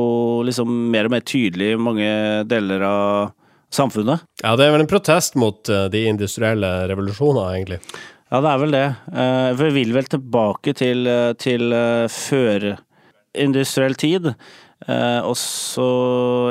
liksom 0.48 0.72
mer 0.94 1.10
og 1.10 1.16
mer 1.16 1.26
tydelig 1.28 1.74
i 1.74 1.82
mange 1.90 2.10
deler 2.50 2.88
av 2.88 3.36
samfunnet. 3.72 4.24
Ja, 4.44 4.56
det 4.60 4.68
er 4.68 4.74
vel 4.76 4.86
en 4.86 4.92
protest 4.92 5.38
mot 5.40 5.70
eh, 5.72 5.86
de 5.92 6.06
industrielle 6.10 6.72
revolusjoner, 6.92 7.54
egentlig. 7.56 7.80
Ja, 8.32 8.40
det 8.40 8.50
er 8.50 8.64
vel 8.64 8.76
det. 8.76 8.88
Eh, 9.12 9.52
vi 9.60 9.70
vil 9.82 9.96
vel 9.96 10.10
tilbake 10.12 10.76
til, 10.80 11.06
eh, 11.08 11.32
til 11.40 11.72
førindustriell 12.16 13.96
tid. 14.00 14.34
Eh, 14.90 15.22
også 15.22 15.84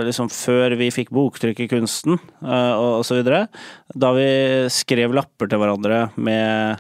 liksom 0.07 0.29
før 0.31 0.77
vi 0.79 0.91
fikk 0.95 1.11
boktrykk 1.15 1.65
i 1.65 1.71
kunsten, 1.73 2.19
eh, 2.45 2.75
og, 2.77 3.03
osv. 3.03 3.25
Da 3.27 4.13
vi 4.15 4.29
skrev 4.71 5.17
lapper 5.17 5.51
til 5.51 5.59
hverandre 5.59 6.05
med, 6.17 6.79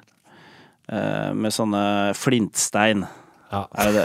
eh, 0.88 1.32
med 1.34 1.50
sånne 1.50 2.14
flintstein. 2.14 3.06
Ja. 3.50 3.64
Er 3.82 3.88
det, 3.90 4.02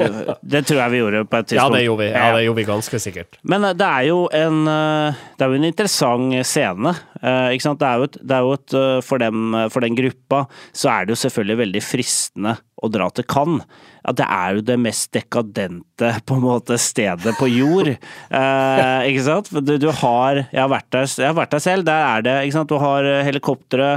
det, 0.00 0.34
det 0.54 0.60
tror 0.64 0.78
jeg 0.80 0.92
vi 0.94 1.00
gjorde 1.02 1.18
på 1.28 1.36
et 1.36 1.50
Ja, 1.52 1.66
tidspunkt. 1.66 1.74
det 1.76 1.82
gjorde 1.84 2.00
vi, 2.00 2.10
ja, 2.14 2.28
det 2.32 2.44
gjorde 2.46 2.56
vi 2.62 2.64
ganske 2.70 3.00
sikkert. 3.04 3.36
Men 3.44 3.66
eh, 3.68 3.74
det 3.76 3.88
er 3.92 4.06
jo 4.08 4.22
en 4.32 4.62
eh, 4.72 5.18
Det 5.36 5.44
er 5.44 5.52
jo 5.52 5.58
en 5.58 5.66
interessant 5.68 6.38
scene. 6.48 6.94
eh, 7.20 7.50
Ikke 7.52 7.66
sant? 7.66 7.78
Det 7.82 7.90
er 7.90 8.00
jo 8.00 8.08
et, 8.08 8.16
det 8.24 8.38
er 8.38 8.46
jo 8.48 8.54
et 8.56 8.76
for, 9.04 9.20
dem, 9.20 9.52
for 9.68 9.84
den 9.84 9.98
gruppa 9.98 10.46
så 10.72 10.88
er 10.94 11.04
det 11.04 11.12
jo 11.16 11.20
selvfølgelig 11.26 11.58
veldig 11.60 11.82
fristende 11.84 12.56
å 12.80 12.88
dra 12.88 13.10
til 13.12 13.26
Cannes. 13.28 13.66
At 14.08 14.16
det 14.16 14.24
er 14.32 14.56
jo 14.56 14.62
det 14.64 14.78
mest 14.80 15.10
dekadente 15.12 16.14
på 16.26 16.38
en 16.38 16.44
måte 16.46 16.78
stedet 16.80 17.36
på 17.36 17.50
jord. 17.52 17.92
Eh, 17.92 19.00
ikke 19.12 19.26
sant? 19.28 19.52
Du, 19.60 19.74
du 19.76 19.90
har 20.00 20.40
Jeg 20.46 20.60
har 20.62 20.72
vært 20.72 20.88
der, 20.96 21.04
jeg 21.20 21.28
har 21.28 21.36
vært 21.36 21.52
der 21.58 21.64
selv. 21.68 21.84
Der 21.88 22.06
er 22.16 22.24
det 22.24 22.36
ikke 22.46 22.56
sant? 22.62 22.72
Du 22.72 22.80
har 22.80 23.04
helikoptre 23.28 23.92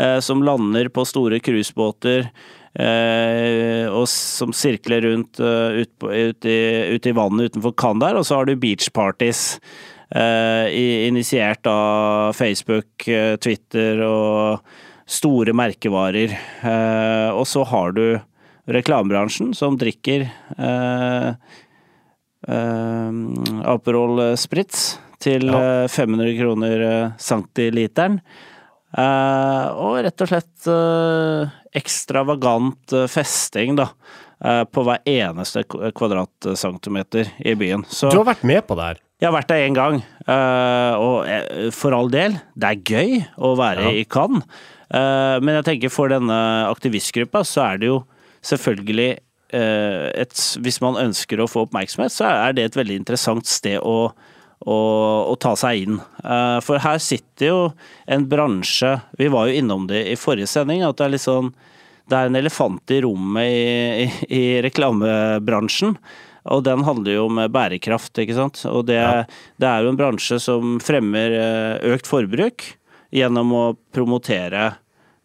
eh, 0.00 0.18
som 0.24 0.40
lander 0.46 0.88
på 0.88 1.04
store 1.08 1.40
cruisebåter. 1.44 2.30
Eh, 2.74 3.86
og 3.86 4.08
som 4.10 4.50
sirkler 4.56 5.04
rundt 5.06 5.38
uh, 5.38 5.70
ut, 5.78 5.90
på, 5.98 6.10
ut, 6.10 6.46
i, 6.48 6.58
ut 6.96 7.06
i 7.06 7.14
vannet 7.14 7.52
utenfor 7.52 7.74
Cannes 7.78 8.02
der, 8.02 8.18
og 8.18 8.26
så 8.26 8.40
har 8.40 8.48
du 8.50 8.56
beach 8.58 8.90
parties. 8.92 9.60
initiert 10.14 11.66
av 11.66 12.32
Facebook, 12.32 13.08
eh, 13.08 13.36
Twitter 13.36 13.98
og 14.06 14.60
store 15.06 15.52
merkevarer. 15.56 16.32
Eh, 16.62 17.30
og 17.34 17.46
så 17.48 17.64
har 17.66 17.92
du 17.96 18.20
reklamebransjen 18.70 19.52
som 19.56 19.76
drikker 19.80 20.26
eh, 20.58 21.28
eh, 22.48 23.10
Aperol 23.74 24.36
Spritz 24.40 24.98
til 25.24 25.48
Ja. 25.50 25.84
eh, 25.84 25.88
500 25.88 26.38
kroner 26.38 26.80
eh, 26.88 27.12
centiliteren. 27.18 28.20
Eh, 28.94 29.66
og 29.74 29.96
rett 30.06 30.22
og 30.22 30.28
slett 30.30 30.68
eh, 30.70 31.54
ekstravagant 31.80 32.94
eh, 32.94 33.08
festing, 33.10 33.74
da. 33.80 33.88
på 34.44 34.82
hver 34.84 35.00
eneste 35.08 35.62
kvadratcentimeter 35.70 37.30
i 37.48 37.54
byen. 37.56 37.84
Så 37.88 38.10
Du 38.12 38.18
har 38.18 38.26
vært 38.28 38.42
med 38.44 38.66
på 38.68 38.76
det 38.76 38.84
her. 38.90 38.98
jeg 39.22 39.28
har 39.30 39.34
vært 39.38 39.48
der 39.48 39.62
én 39.64 39.76
gang, 39.78 40.02
og 41.00 41.70
for 41.72 41.96
all 41.96 42.10
del, 42.12 42.34
det 42.58 42.68
er 42.68 42.82
gøy 42.90 43.22
å 43.38 43.54
være 43.56 43.86
Ja. 43.86 43.92
i 43.94 44.04
Cannes. 44.04 44.44
Men 45.40 45.54
jeg 45.54 45.64
tenker 45.64 45.88
for 45.94 46.08
denne 46.12 46.36
aktivistgruppa 46.68 47.40
så 47.46 47.62
er 47.72 47.78
det 47.78 47.86
jo 47.88 48.02
selvfølgelig 48.42 49.18
et, 49.54 50.34
Hvis 50.60 50.80
man 50.82 50.96
ønsker 51.00 51.40
å 51.40 51.48
få 51.48 51.64
oppmerksomhet, 51.64 52.12
så 52.12 52.26
er 52.28 52.52
det 52.52 52.64
et 52.66 52.76
veldig 52.76 52.96
interessant 53.00 53.46
sted 53.46 53.78
å, 53.80 54.12
å, 54.64 55.36
ta 55.40 55.54
seg 55.58 55.84
inn. 55.84 56.00
Eh, 56.24 56.58
For 56.64 56.80
her 56.80 57.00
sitter 57.02 57.46
jo 57.50 57.58
en 58.08 58.26
bransje 58.28 58.94
Vi 59.18 59.28
var 59.32 59.48
jo 59.48 59.58
innom 59.60 59.88
det 59.90 60.06
i 60.12 60.16
forrige 60.16 60.48
sending, 60.50 60.84
at 60.86 60.96
det 60.98 61.04
er 61.04 61.14
litt 61.16 61.24
sånn 61.24 61.50
Det 62.08 62.16
er 62.16 62.30
en 62.30 62.38
elefant 62.38 62.94
i 62.94 63.00
rommet 63.04 63.48
i, 63.48 64.04
i, 64.04 64.06
i 64.36 64.44
reklamebransjen. 64.64 65.96
Og 66.52 66.64
den 66.66 66.84
handler 66.84 67.16
jo 67.16 67.26
om 67.30 67.40
bærekraft, 67.48 68.18
ikke 68.20 68.36
sant. 68.36 68.60
Og 68.68 68.84
det, 68.90 69.00
det 69.60 69.68
er 69.68 69.84
jo 69.84 69.92
en 69.92 70.00
bransje 70.00 70.36
som 70.42 70.76
fremmer 70.84 71.36
eh, 71.38 71.92
økt 71.94 72.08
forbruk 72.08 72.66
gjennom 73.14 73.54
å 73.56 73.64
promotere 73.94 74.66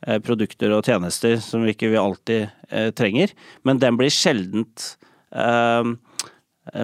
eh, 0.07 0.21
produkter 0.23 0.71
og 0.77 0.87
tjenester 0.87 1.35
som 1.43 1.65
vi 1.67 1.75
ikke 1.75 1.91
alltid 1.99 2.55
trenger. 2.95 3.33
Men 3.67 3.81
den 3.81 3.99
blir 3.99 4.13
sjeldent 4.13 4.93
eh, 5.35 5.91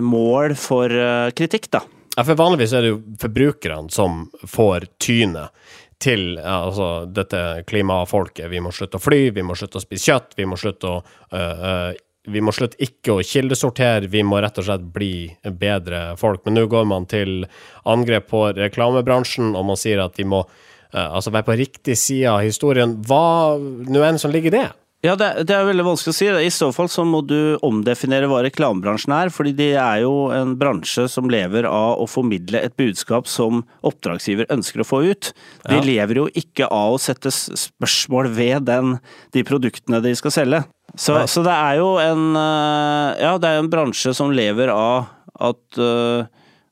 mål 0.01 0.57
for 0.59 0.91
kritikk, 1.37 1.69
da. 1.71 1.85
Ja, 2.15 2.23
for 2.23 2.37
vanligvis 2.39 2.73
er 2.73 2.85
det 2.85 2.93
jo 2.93 3.01
forbrukerne 3.19 3.91
som 3.91 4.25
får 4.47 4.87
tynet 5.03 5.51
til 5.99 6.37
altså, 6.39 7.05
dette 7.11 7.63
klimafolket. 7.67 8.47
Vi 8.51 8.61
må 8.63 8.71
slutte 8.75 8.99
å 8.99 9.03
fly, 9.03 9.29
vi 9.35 9.43
må 9.43 9.55
slutte 9.55 9.79
å 9.79 9.83
spise 9.83 10.11
kjøtt, 10.11 10.35
vi 10.39 10.47
må 10.47 10.59
slutte 10.59 10.91
å 10.91 10.99
øh, 11.01 11.65
øh, 11.69 12.01
vi 12.25 12.41
må 12.41 12.49
slutte 12.55 12.79
ikke 12.81 13.13
å 13.13 13.23
kildesortere, 13.25 14.09
vi 14.09 14.23
må 14.25 14.39
rett 14.41 14.57
og 14.57 14.65
slett 14.65 14.85
bli 14.95 15.27
bedre 15.61 16.15
folk. 16.17 16.41
Men 16.45 16.57
nå 16.57 16.63
går 16.71 16.87
man 16.89 17.05
til 17.09 17.43
angrep 17.85 18.31
på 18.31 18.47
reklamebransjen, 18.57 19.51
og 19.53 19.67
man 19.69 19.77
sier 19.77 20.01
at 20.01 20.17
de 20.17 20.25
må 20.29 20.41
øh, 20.41 21.05
altså 21.05 21.33
være 21.35 21.49
på 21.51 21.59
riktig 21.59 21.97
side 22.01 22.31
av 22.31 22.41
historien. 22.45 22.97
Hva 23.05 23.59
nå 23.59 24.07
enn 24.07 24.21
som 24.21 24.33
ligger 24.33 24.53
i 24.53 24.57
det? 24.57 24.67
Ja, 25.05 25.13
det, 25.19 25.27
det 25.45 25.53
er 25.53 25.67
veldig 25.67 25.85
vanskelig 25.85 26.13
å 26.13 26.17
si. 26.17 26.27
I 26.47 26.51
så 26.53 26.71
fall 26.73 26.89
så 26.91 27.03
må 27.05 27.19
du 27.27 27.55
omdefinere 27.65 28.27
hva 28.31 28.39
reklamebransjen 28.47 29.13
er, 29.13 29.31
fordi 29.33 29.53
det 29.57 29.67
er 29.77 30.01
jo 30.01 30.29
en 30.33 30.55
bransje 30.59 31.05
som 31.11 31.29
lever 31.31 31.67
av 31.69 32.01
å 32.01 32.07
formidle 32.09 32.61
et 32.65 32.73
budskap 32.79 33.29
som 33.29 33.61
oppdragsgiver 33.85 34.49
ønsker 34.55 34.81
å 34.81 34.87
få 34.87 35.03
ut. 35.11 35.29
De 35.67 35.77
Ja. 35.77 35.83
lever 35.85 36.21
jo 36.23 36.25
ikke 36.33 36.67
av 36.71 36.95
å 36.95 37.01
sette 37.01 37.29
spørsmål 37.33 38.31
ved 38.33 38.65
den, 38.71 38.95
de 39.35 39.43
produktene 39.45 40.01
de 40.01 40.15
skal 40.17 40.33
selge. 40.33 40.63
Så, 40.95 41.19
så 41.27 41.43
det 41.43 41.51
er 41.53 41.77
jo 41.81 41.89
en 41.99 42.25
eh, 42.39 43.21
Ja, 43.25 43.33
det 43.41 43.49
er 43.51 43.59
en 43.59 43.69
bransje 43.71 44.13
som 44.15 44.31
lever 44.31 44.69
av 44.71 45.09
at 45.43 45.79
eh, 45.81 46.25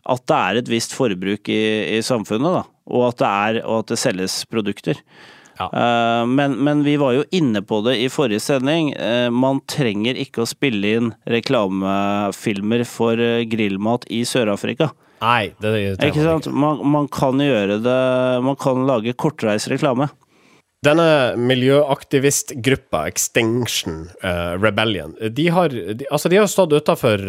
at 0.03 0.19
det 0.27 0.35
er 0.35 0.57
et 0.59 0.67
visst 0.67 0.91
forbruk 0.91 1.47
i, 1.47 1.61
i 1.95 1.99
samfunnet, 2.03 2.51
da. 2.57 2.63
Og 2.91 3.05
at 3.07 3.21
det, 3.21 3.27
er, 3.29 3.59
og 3.63 3.77
at 3.85 3.93
det 3.93 3.97
selges 4.01 4.41
produkter. 4.51 4.97
Ja. 5.59 5.69
Eh, 5.73 6.25
men, 6.25 6.51
men 6.63 6.83
vi 6.83 6.97
var 6.97 7.13
jo 7.13 7.23
inne 7.31 7.61
på 7.61 7.81
det 7.85 7.97
i 8.01 8.09
forrige 8.09 8.41
sending. 8.43 8.91
Eh, 8.93 9.29
man 9.29 9.61
trenger 9.69 10.17
ikke 10.19 10.43
å 10.43 10.49
spille 10.49 10.95
inn 10.97 11.13
reklamefilmer 11.29 12.85
for 12.89 13.21
eh, 13.21 13.45
grillmat 13.49 14.07
i 14.13 14.23
Sør-Afrika. 14.27 14.91
Nei, 15.23 15.53
det, 15.61 15.69
det 15.71 15.83
det 16.01 16.09
Ikke 16.09 16.25
man 16.25 16.41
sant? 16.43 16.51
Man, 16.51 16.81
man 16.91 17.05
kan 17.07 17.39
gjøre 17.39 17.77
det 17.79 17.99
Man 18.43 18.57
kan 18.59 18.81
lage 18.89 19.13
kortreist 19.15 19.69
reklame. 19.71 20.09
Denne 20.83 21.37
miljøaktivistgruppa 21.39 23.05
Extinction 23.07 24.01
Rebellion, 24.59 25.13
de 25.31 25.45
har, 25.55 25.71
de, 25.71 26.03
altså 26.11 26.27
de 26.27 26.41
har 26.41 26.49
stått 26.51 26.75
utafor 26.75 27.23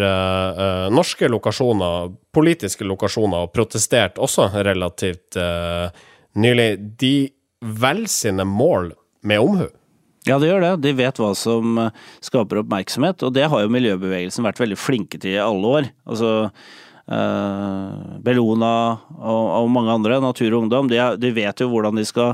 norske 0.91 1.29
lokasjoner, 1.31 2.09
politiske 2.35 2.83
lokasjoner, 2.83 3.47
og 3.47 3.55
protestert 3.55 4.19
også 4.19 4.49
relativt 4.59 5.39
uh, 5.39 5.87
nylig. 6.35 6.69
De 6.99 7.15
velger 7.65 8.13
sine 8.13 8.47
mål 8.49 8.93
med 9.25 9.41
omhu. 9.41 9.67
Ja, 10.25 10.39
det 10.41 10.49
gjør 10.49 10.63
det. 10.65 10.73
De 10.87 10.95
vet 10.97 11.19
hva 11.21 11.35
som 11.37 11.79
eh, 11.81 12.05
skaper 12.25 12.63
oppmerksomhet, 12.63 13.25
og 13.27 13.35
det 13.37 13.49
har 13.53 13.65
jo 13.65 13.73
miljøbevegelsen 13.73 14.47
vært 14.47 14.63
veldig 14.63 14.79
flinke 14.81 15.21
til 15.21 15.37
i 15.37 15.43
alle 15.43 15.73
år. 15.79 15.89
Altså 16.09 16.31
eh, 16.49 18.15
Bellona 18.25 18.75
og, 19.19 19.43
og 19.61 19.73
mange 19.73 19.93
andre, 19.99 20.23
Natur 20.25 20.55
og 20.55 20.63
Ungdom, 20.63 20.89
de, 20.93 21.03
de 21.21 21.35
vet 21.37 21.61
jo 21.61 21.69
hvordan 21.73 22.01
de 22.01 22.07
skal 22.09 22.33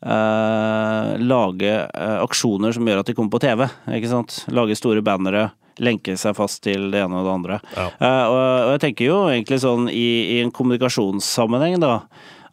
eh, 0.00 1.12
lage 1.20 1.74
eh, 1.74 2.18
aksjoner 2.22 2.72
som 2.72 2.88
gjør 2.88 3.02
at 3.02 3.12
de 3.12 3.16
kommer 3.18 3.36
på 3.36 3.42
TV. 3.44 3.66
Ikke 3.98 4.12
sant? 4.12 4.40
Lage 4.56 4.78
store 4.78 5.04
bannere. 5.04 5.50
Lenke 5.84 6.14
seg 6.16 6.32
fast 6.38 6.62
til 6.64 6.88
det 6.94 7.02
ene 7.04 7.20
og 7.20 7.28
det 7.28 7.34
andre. 7.34 7.60
Ja. 7.76 7.90
Eh, 8.00 8.24
og, 8.30 8.40
og 8.40 8.72
jeg 8.78 8.84
tenker 8.86 9.10
jo 9.10 9.20
egentlig 9.28 9.60
sånn 9.60 9.90
i, 9.92 10.08
i 10.38 10.40
en 10.44 10.54
kommunikasjonssammenheng, 10.56 11.76
da, 11.84 11.98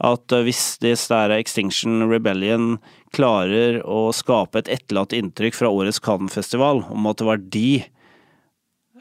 at 0.03 0.31
eh, 0.35 0.43
hvis 0.47 0.77
disse 0.83 1.09
der 1.13 1.33
Extinction 1.37 2.05
Rebellion 2.11 2.77
klarer 3.15 3.79
å 3.85 4.09
skape 4.15 4.59
et 4.63 4.71
etterlatt 4.79 5.13
inntrykk 5.15 5.55
fra 5.61 5.69
årets 5.71 6.01
Cannes-festival 6.03 6.83
om 6.91 7.07
at 7.11 7.21
det 7.21 7.27
var 7.29 7.43
de 7.53 7.67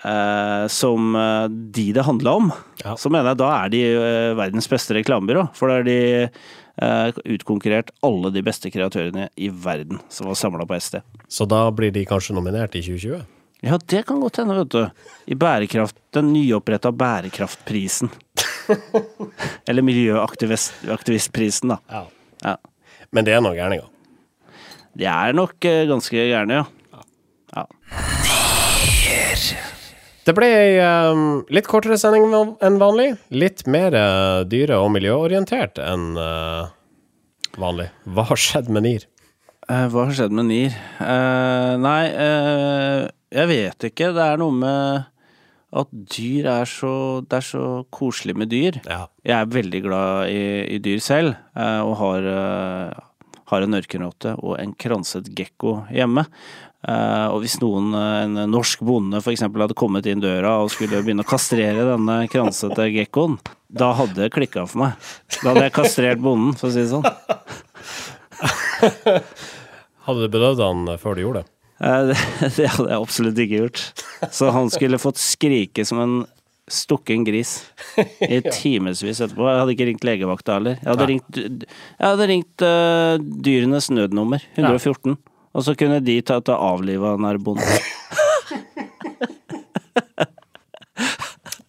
eh, 0.04 0.66
som 0.68 1.14
eh, 1.16 1.46
de 1.48 1.88
det 1.96 2.02
handla 2.06 2.36
om, 2.40 2.52
Ja. 2.84 2.96
så 2.96 3.10
mener 3.10 3.32
jeg 3.32 3.40
da 3.42 3.50
er 3.64 3.68
de 3.72 3.82
eh, 3.92 4.34
verdens 4.38 4.68
beste 4.70 4.94
reklamebyrå. 4.96 5.48
For 5.56 5.68
da 5.70 5.80
har 5.80 5.86
de 5.88 5.98
eh, 6.28 7.20
utkonkurrert 7.36 7.92
alle 8.02 8.32
de 8.34 8.42
beste 8.46 8.70
kreatørene 8.72 9.28
i 9.36 9.48
verden 9.52 10.00
som 10.12 10.26
var 10.30 10.38
samla 10.38 10.66
på 10.66 10.74
ett 10.78 10.88
sted. 10.90 11.02
Så 11.28 11.46
da 11.48 11.66
blir 11.74 11.92
de 11.94 12.04
kanskje 12.08 12.36
nominert 12.36 12.74
i 12.78 12.82
2020? 12.84 13.22
Ja, 13.62 13.76
det 13.78 14.00
kan 14.08 14.18
godt 14.18 14.40
hende, 14.40 14.56
vet 14.58 14.72
du. 14.74 15.06
I 15.30 15.36
bærekraft, 15.38 15.94
den 16.16 16.32
nyoppretta 16.34 16.90
Bærekraftprisen. 16.90 18.10
Eller 19.68 19.86
Miljøaktivistprisen, 19.86 21.74
da. 21.74 21.78
Ja. 21.90 22.04
Ja. 22.42 22.56
Men 23.12 23.26
det 23.26 23.36
er 23.36 23.42
noen 23.44 23.58
gærninger. 23.58 23.88
De 24.98 25.08
er 25.08 25.36
nok 25.36 25.64
eh, 25.68 25.86
ganske 25.88 26.26
gærne, 26.28 26.62
ja. 26.62 27.04
ja. 27.56 27.66
Det 30.22 30.34
ble 30.36 30.46
ei 30.54 30.74
um, 31.10 31.40
litt 31.50 31.66
kortere 31.66 31.96
sending 31.98 32.28
enn 32.62 32.76
vanlig. 32.78 33.08
Litt 33.34 33.64
mer 33.66 33.96
uh, 33.96 34.42
dyre- 34.46 34.78
og 34.78 34.92
miljøorientert 34.94 35.80
enn 35.82 36.12
uh, 36.14 36.70
vanlig. 37.58 37.88
Hva 38.06 38.28
har 38.28 38.38
skjedd 38.38 38.70
med 38.70 38.86
NIR? 38.86 39.08
Uh, 39.66 39.88
hva 39.90 40.06
har 40.06 40.14
skjedd 40.14 40.34
med 40.36 40.46
NIR? 40.50 40.76
Eh, 41.02 41.72
nei, 41.82 42.04
eh, 42.10 43.00
jeg 43.32 43.50
vet 43.50 43.88
ikke. 43.88 44.12
Det 44.14 44.24
er 44.24 44.40
noe 44.40 44.54
med 44.54 45.11
at 45.72 45.88
dyr 45.92 46.48
er 46.52 46.68
så 46.68 47.22
Det 47.24 47.38
er 47.38 47.46
så 47.46 47.66
koselig 47.94 48.36
med 48.36 48.50
dyr. 48.52 48.80
Ja. 48.84 49.06
Jeg 49.24 49.36
er 49.38 49.54
veldig 49.54 49.80
glad 49.84 50.32
i, 50.32 50.42
i 50.76 50.78
dyr 50.82 51.00
selv, 51.00 51.36
eh, 51.56 51.80
og 51.80 51.96
har, 52.00 52.28
eh, 52.28 52.90
har 53.52 53.64
en 53.64 53.78
ørkenrotte 53.78 54.34
og 54.38 54.58
en 54.60 54.74
kranset 54.74 55.30
gekko 55.36 55.86
hjemme. 55.92 56.26
Eh, 56.82 57.26
og 57.30 57.40
hvis 57.44 57.60
noen, 57.62 57.94
en 57.94 58.34
norsk 58.50 58.82
bonde 58.84 59.22
eksempel, 59.22 59.62
hadde 59.64 59.78
kommet 59.78 60.08
inn 60.10 60.22
døra 60.22 60.58
og 60.64 60.72
skulle 60.74 61.00
begynne 61.00 61.24
å 61.24 61.30
kastrere 61.30 61.86
denne 61.92 62.26
kransete 62.32 62.90
gekkoen, 62.92 63.38
da 63.72 63.92
hadde 63.96 64.18
det 64.18 64.32
klikka 64.34 64.66
for 64.68 64.84
meg. 64.84 65.10
Da 65.38 65.52
hadde 65.52 65.66
jeg 65.68 65.76
kastrert 65.78 66.20
bonden, 66.20 66.52
for 66.58 66.68
å 66.68 66.74
si 66.74 66.82
det 66.82 66.92
sånn. 66.92 67.06
Hadde 70.02 70.26
du 70.26 70.32
bedøvd 70.34 70.58
han 70.58 70.88
før 70.98 71.14
du 71.14 71.20
gjorde 71.22 71.44
det? 71.44 71.50
Eh, 71.82 72.12
Det, 72.40 72.52
det 72.56 72.70
hadde 72.76 72.90
jeg 72.92 73.00
absolutt 73.00 73.42
ikke 73.42 73.64
gjort. 73.64 73.82
Så 74.30 74.52
han 74.54 74.70
skulle 74.72 75.00
fått 75.02 75.20
skrike 75.20 75.84
som 75.88 76.00
en 76.02 76.14
stukken 76.70 77.24
gris 77.26 77.56
i 78.22 78.38
timevis 78.54 79.02
etterpå. 79.20 79.48
Jeg 79.50 79.62
hadde 79.62 79.74
ikke 79.74 79.88
ringt 79.90 80.06
legevakta 80.06 80.56
heller. 80.58 80.78
Jeg 80.78 80.90
hadde 80.92 81.06
Nei. 81.08 81.10
ringt, 81.16 81.42
jeg 81.42 82.06
hadde 82.06 82.28
ringt 82.30 82.64
uh, 82.64 83.14
dyrenes 83.48 83.90
nødnummer, 83.92 84.44
114. 84.54 85.18
Og 85.52 85.66
så 85.66 85.74
kunne 85.76 85.98
de 86.00 86.16
ta, 86.24 86.38
ta 86.40 86.56
avlivet 86.70 87.18
av 87.18 87.18
den. 87.20 87.60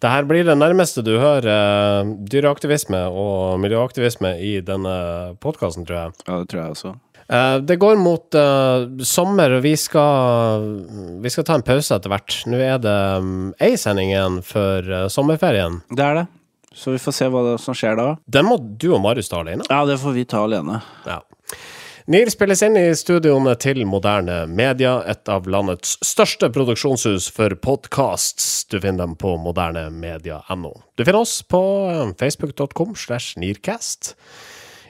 Det 0.04 0.10
her 0.12 0.26
blir 0.28 0.44
det 0.44 0.52
nærmeste 0.60 1.00
du 1.00 1.14
hører 1.16 1.46
eh, 1.48 2.08
dyreaktivisme 2.28 2.98
og 3.08 3.56
miljøaktivisme 3.62 4.34
i 4.36 4.58
denne 4.60 4.92
podkasten, 5.40 5.86
tror 5.88 5.96
jeg. 5.96 6.18
Ja, 6.26 6.36
det 6.42 6.50
tror 6.52 6.60
jeg 6.60 6.74
også. 6.74 6.92
Eh, 7.28 7.56
det 7.64 7.76
går 7.80 7.96
mot 8.00 8.34
eh, 8.34 8.86
sommer, 9.06 9.56
og 9.58 9.64
vi 9.64 9.74
skal, 9.80 10.66
vi 11.24 11.32
skal 11.32 11.46
ta 11.48 11.58
en 11.58 11.66
pause 11.66 11.96
etter 11.96 12.12
hvert. 12.12 12.40
Nå 12.50 12.60
er 12.60 12.80
det 12.82 12.96
um, 13.20 13.52
ei 13.62 13.74
sending 13.80 14.12
igjen 14.12 14.40
før 14.44 14.90
eh, 14.90 15.06
sommerferien. 15.12 15.80
Det 15.90 16.04
er 16.04 16.20
det. 16.22 16.26
Så 16.74 16.90
vi 16.90 16.98
får 16.98 17.14
se 17.14 17.30
hva 17.30 17.44
som 17.62 17.76
skjer 17.76 17.96
da. 18.00 18.08
Den 18.26 18.48
må 18.48 18.58
du 18.58 18.90
og 18.92 19.00
Marius 19.04 19.30
ta 19.30 19.44
alene. 19.44 19.66
Ja, 19.70 19.84
det 19.86 20.00
får 20.02 20.16
vi 20.16 20.26
ta 20.28 20.42
alene. 20.44 20.80
Ja. 21.06 21.20
NIR 22.04 22.28
spilles 22.28 22.60
inn 22.60 22.74
i 22.76 22.88
studioene 22.92 23.54
til 23.56 23.78
Moderne 23.88 24.42
Media, 24.44 24.98
et 25.08 25.24
av 25.32 25.46
landets 25.48 25.94
største 26.04 26.50
produksjonshus 26.52 27.30
for 27.32 27.54
podcasts. 27.64 28.66
Du 28.68 28.76
finner 28.76 29.06
dem 29.06 29.14
på 29.16 29.38
modernemedia.no. 29.40 30.74
Du 30.98 31.04
finner 31.06 31.22
oss 31.22 31.38
på 31.48 31.62
eh, 31.88 32.12
facebook.com 32.20 32.92
slash 33.06 33.38
nearcast, 33.40 34.12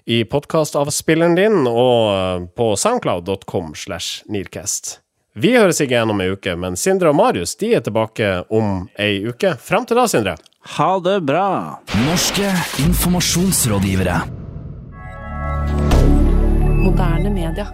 i 0.06 0.24
podkastavspilleren 0.28 1.34
din, 1.38 1.64
og 1.66 2.50
på 2.56 2.74
soundcloud.com 2.76 3.72
slash 3.74 4.24
nearcast. 4.28 5.00
Vi 5.34 5.56
høres 5.56 5.80
ikke 5.82 5.96
igjen 5.96 6.12
om 6.14 6.20
ei 6.22 6.30
uke, 6.30 6.54
men 6.54 6.76
Sindre 6.78 7.10
og 7.10 7.18
Marius 7.18 7.56
de 7.58 7.72
er 7.74 7.82
tilbake 7.82 8.44
om 8.54 8.84
ei 9.00 9.24
uke. 9.26 9.56
Fram 9.58 9.86
til 9.88 9.98
da, 9.98 10.06
Sindre. 10.10 10.36
Ha 10.76 10.90
det 11.02 11.18
bra! 11.26 11.48
Norske 12.06 12.52
informasjonsrådgivere. 12.84 14.20
Moderne 16.84 17.34
media. 17.34 17.66